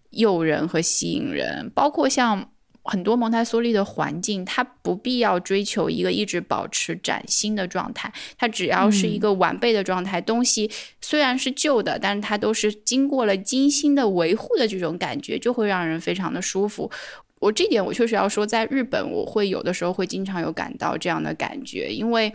[0.09, 1.71] 诱人和吸引人。
[1.75, 2.51] 包括像
[2.83, 10.19] 很多蒙台梭利的环境，它不必要追求一个一直保持崭新的状态，它只要是一个完备的状态。
[10.19, 16.89] 东西虽然是旧的，但是它都是经过了精心的维护的，这种感觉就会让人非常的舒服。
[17.37, 22.33] 我这点我确实要说，在日本我会有的时候会经常有感到这样的感觉，因为。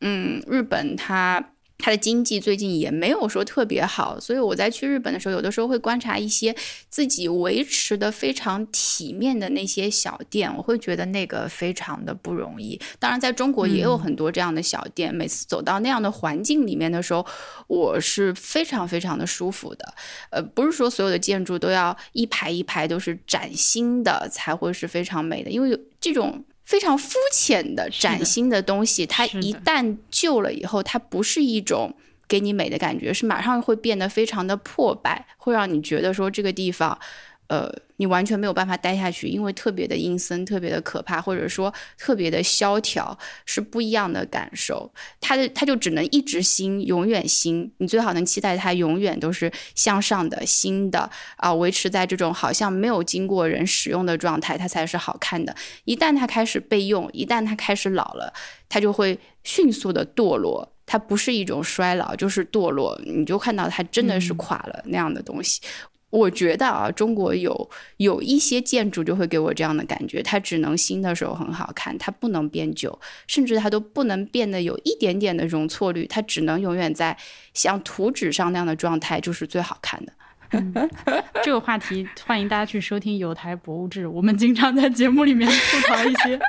[0.00, 6.52] 嗯，日本它它的经济最近也没有说特别好，所以我在去日本的时候，有的时候会观察一些
[6.90, 12.80] 自己维持的非常体面的那些小店，我会觉得那个非常的不容易。
[12.98, 17.24] 当然，在中国也有很多这样的小店，每次走到那样的环境里面的时候，
[17.68, 19.94] 我是非常非常的舒服的。
[20.30, 26.44] 呃，不是说所有的建筑都要一排一排都是崭新的才会是非常美的，因为有这种。
[26.68, 31.94] 非常肤浅的崭新的东西，它一旦旧了以后，它不是一种
[32.28, 36.98] 给你美的感觉，是马上会变得非常的破败，会让你觉得说这个地方。
[37.48, 44.92] 呃，你完全没有办法待下去，因为特别的阴森，特别的可怕，或者说特别的萧条，是不一样的感受。
[45.20, 47.72] 它的它就只能一直新，永远新。
[47.78, 55.54] 你最好能期待它永远都是向上的、新的啊，维持在这种好像没有经过人使用的状态，它才是好看的。
[55.84, 58.32] 一旦它开始备用，一旦它开始老了，
[58.68, 60.70] 它就会迅速的堕落。
[60.84, 62.98] 它不是一种衰老，就是堕落。
[63.04, 65.60] 你就看到它真的是垮了那样的东西。
[66.10, 77.16] 我觉得啊，中国有有一些建筑就会给我这样的感觉，它只能新的时候很好看，它不能变旧，甚至它都不能变得有一点点的容错率，它只能永远在
[77.52, 80.12] 像图纸上那样的状态，就是最好看的。
[81.44, 86.40] 这个话题欢迎大家去收听有台博物志，我们经常在节目里面吐槽一些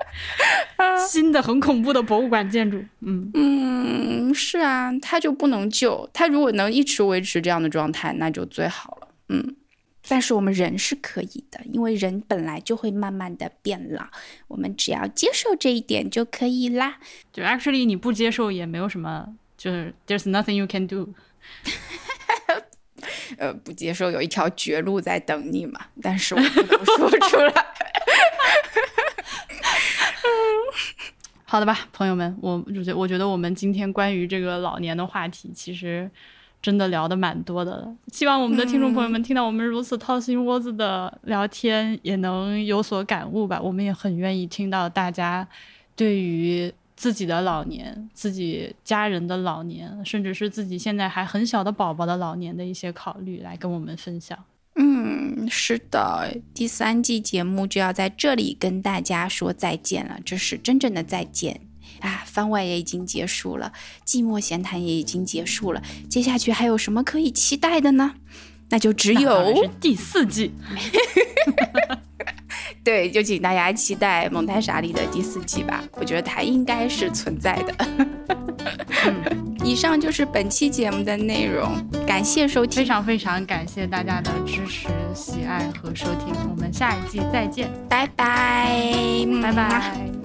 [1.06, 2.82] 新的很恐怖的博物馆建筑。
[3.02, 9.09] 嗯嗯，是啊，它就不能旧，它如果能一直维持这样的状态，那就最好了。
[9.30, 9.56] 嗯，
[10.08, 14.08] 但是我们人是可以的，因为人本来就会慢慢的变老，
[14.48, 16.98] 我们只要接受这一点就可以啦。
[17.32, 21.10] 就 actually 你不接受也没有什么，就是 there's nothing you can do。
[23.38, 27.54] 呃，不接受有一条绝路在等你嘛，但是我不能说出来。
[31.46, 36.10] 好的吧，朋友们，我我觉我觉得我们今天关于这个老年的话题，其实。
[36.62, 43.62] 真的聊的蛮多的了，希望我们的听众朋友们听到我们如此掏心窝子的聊天，也能有所感悟吧。
[43.62, 45.48] 我们也很愿意听到大家
[45.96, 54.38] 对于自己的老年、自己家人的老年，甚至是自己现在还很小的宝宝的老年的一些考虑，来跟我们分享。
[54.76, 61.62] 嗯，是的，第三季节目就要在这里跟大家说再见了，这是真正的再见。
[62.02, 63.72] 啊，番外也已经结束了，
[64.06, 68.16] 寂寞闲谈也已经结束了，接下去还有什么可以期待的呢？
[68.70, 70.52] 那就只有第四季。
[72.84, 77.88] 对，就请大家期待蒙太莎里的第四季吧，我觉得它应该是存在的。
[79.66, 81.72] 以上就是本期节目的内容，
[82.08, 90.19] 感谢收听，非常非常感谢大家的支持、喜爱和收听，我们下一季再见，拜拜，拜拜。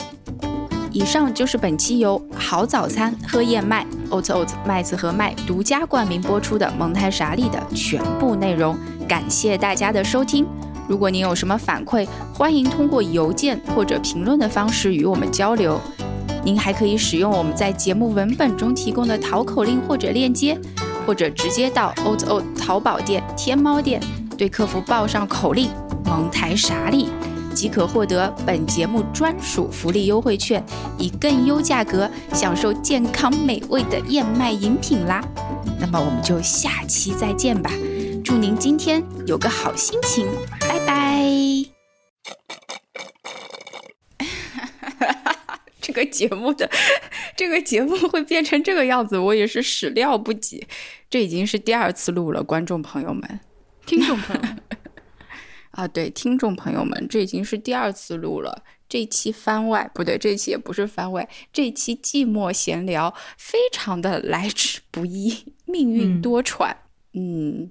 [0.95, 10.47] 以上就是本期由好早餐喝燕麦 Oat Oats 麦子和麦独家冠名播出的蒙台莎利的全部内容，感谢大家的收听。
[10.87, 15.81] 如果您有什么反馈，欢迎通过邮件或者评论的方式与我们交流。
[16.45, 20.57] 您还可以使用我们在节目文本中提供的淘口令或者链接，
[21.05, 24.01] 或者直接到 Oat Oats 淘宝店、天猫店，
[24.39, 25.71] 对客服报上口令
[26.07, 27.09] “蒙台莎利”。
[27.55, 30.63] 即可获得本节目专属福利优惠券，
[30.99, 35.23] 以更优价格享受健康美味的燕麦饮品啦。
[35.79, 37.71] 那么我们就下期再见吧，
[38.25, 40.27] 祝您今天有个好心情，
[40.61, 41.23] 拜拜。
[45.81, 46.69] 这个节目的
[47.37, 50.67] 这个节目会变成这个样子，我也是始料不及。
[51.11, 53.41] 这已经是第二次录了，观众朋友们，
[53.87, 54.64] 听众朋友们。
[55.75, 58.65] 啊，对，听众朋友们，这已经是第二次录了。
[58.89, 59.05] 这。
[59.07, 66.75] 期番外不对，这期也不是番外，这期寂寞闲聊非常的来之不易，命运多舛。
[67.13, 67.71] 嗯，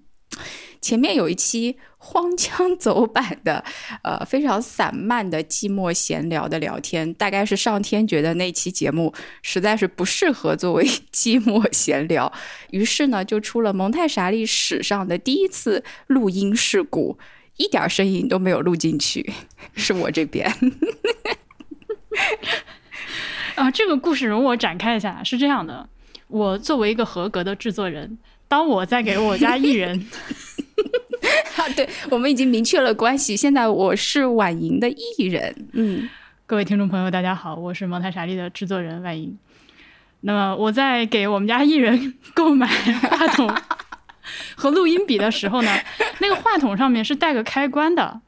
[0.80, 3.64] 前面有一期荒腔走板的，
[4.04, 12.32] 呃，非常散漫的寂寞闲聊的聊天，大概是上天觉得那期节目实在是不适合作为寂寞闲聊，
[12.72, 17.18] 于是呢，就出了蒙太莎利史上的第一次录音事故。
[17.58, 19.32] 一点声音都没有录进去，
[19.76, 20.52] 是我这边。
[23.56, 25.88] 啊，这个故事容我展开一下，是这样的：
[26.28, 28.18] 我作为一个合格的制作人，
[28.48, 30.08] 当我在给我家艺人，
[31.58, 35.68] 啊，对我们已经明确了关系，现在我是婉莹的艺人。
[35.74, 36.10] 嗯，
[36.48, 39.38] 各位听众朋友，大家好，我是蒙太莎利的制作人婉莹。
[40.22, 43.54] 那么我在给我们家艺人 购买话筒。
[44.56, 45.72] 和录音笔的时候呢，
[46.20, 48.22] 那个话筒上面是带个开关的。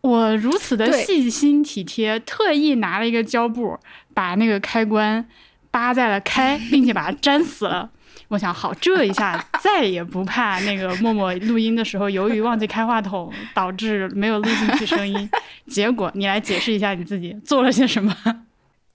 [0.00, 3.78] 我如此的细心体贴，特意拿了一个胶布，
[4.14, 5.28] 把那个开关
[5.70, 7.90] 扒在了开，并且把它粘死了。
[8.28, 15.28] 我想，好，这一下再也不怕那个默默录音的时候，由于忘记开话筒，导致没有录进去声音。
[15.66, 18.14] 结果，你来解释一下你自己做了些什么？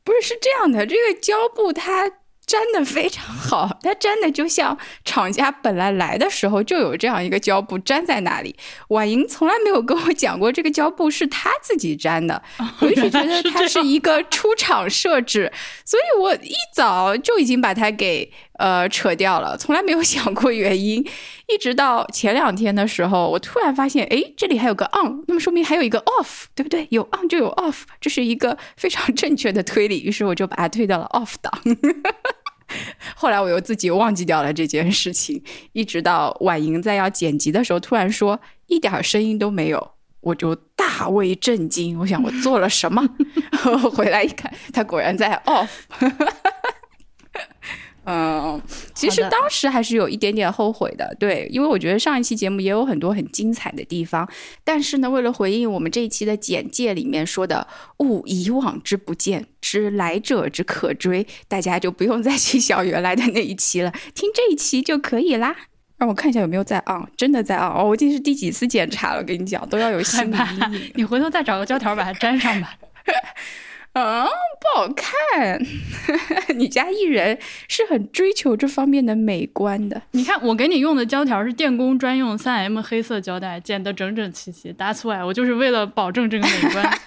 [0.05, 2.09] 不是，是这样的，这个胶布它。
[2.53, 8.55] 粘的非常好， 它粘的就像厂家本来来的时候就有这样一个胶布粘在那里。
[8.89, 12.41] 婉莹从来没有跟我讲过这个胶布是他自己粘的，
[12.79, 15.51] 我一直觉得它是一个出厂设置，
[15.83, 21.03] 所以我一早就已经把它给呃扯掉了，从来没有想过原因。
[21.47, 26.87] 一直到前两天的时候，我突然发现，哎，这里还有个 on，那么说明还有一个 off，对不对？
[26.89, 30.01] 有 on 就有 off，这是一个非常正确的推理。
[30.01, 31.51] 于是我就把它推到了 off 档。
[33.15, 35.41] 后来我又自己忘记掉了这件事情，
[35.73, 39.91] 一直到婉莹在要剪辑的时候，突然说一点声音都没有，
[40.21, 41.97] 我就大为震惊。
[41.99, 43.07] 我想我做了什么？
[43.93, 45.69] 回来一看，他果然在 off。
[48.05, 48.61] 嗯，
[48.93, 54.27] 其实当时还是有一点点后悔的，对，因为我觉得上一期节目也有很多很精彩的地方，
[54.63, 57.65] 但是呢，为了回应我们这一期的简介里面说的
[57.99, 65.55] “勿以往之不见，知来者之可追”，大家就不用再去想原来的那一期了，听这一期就可以啦。
[65.97, 69.23] 让 我看一下有没有在啊，真的在啊，哦，我这是第几次检查了？
[69.23, 70.91] 跟你讲，都要有心理阴影。
[70.95, 72.75] 你回头再找个胶条把它粘上吧。
[73.93, 75.61] 啊，不好看！
[76.57, 77.37] 你家艺人
[77.67, 80.01] 是很追求这方面的美观的。
[80.11, 84.73] 你看，我给你用的胶条是电工专用三 M 黑色胶带，剪得整整齐齐。
[84.73, 86.99] That's why，我就是为了保证这个美观。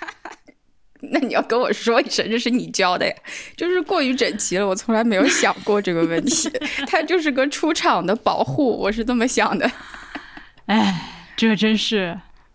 [1.10, 3.12] 那你要跟我说一声，这是你教的呀？
[3.56, 6.48] 就是过于整齐了，我从来没有想过这个问题。
[6.86, 9.70] 它就是个出厂的保护，我是这么想的。
[10.66, 12.18] 哎，这真是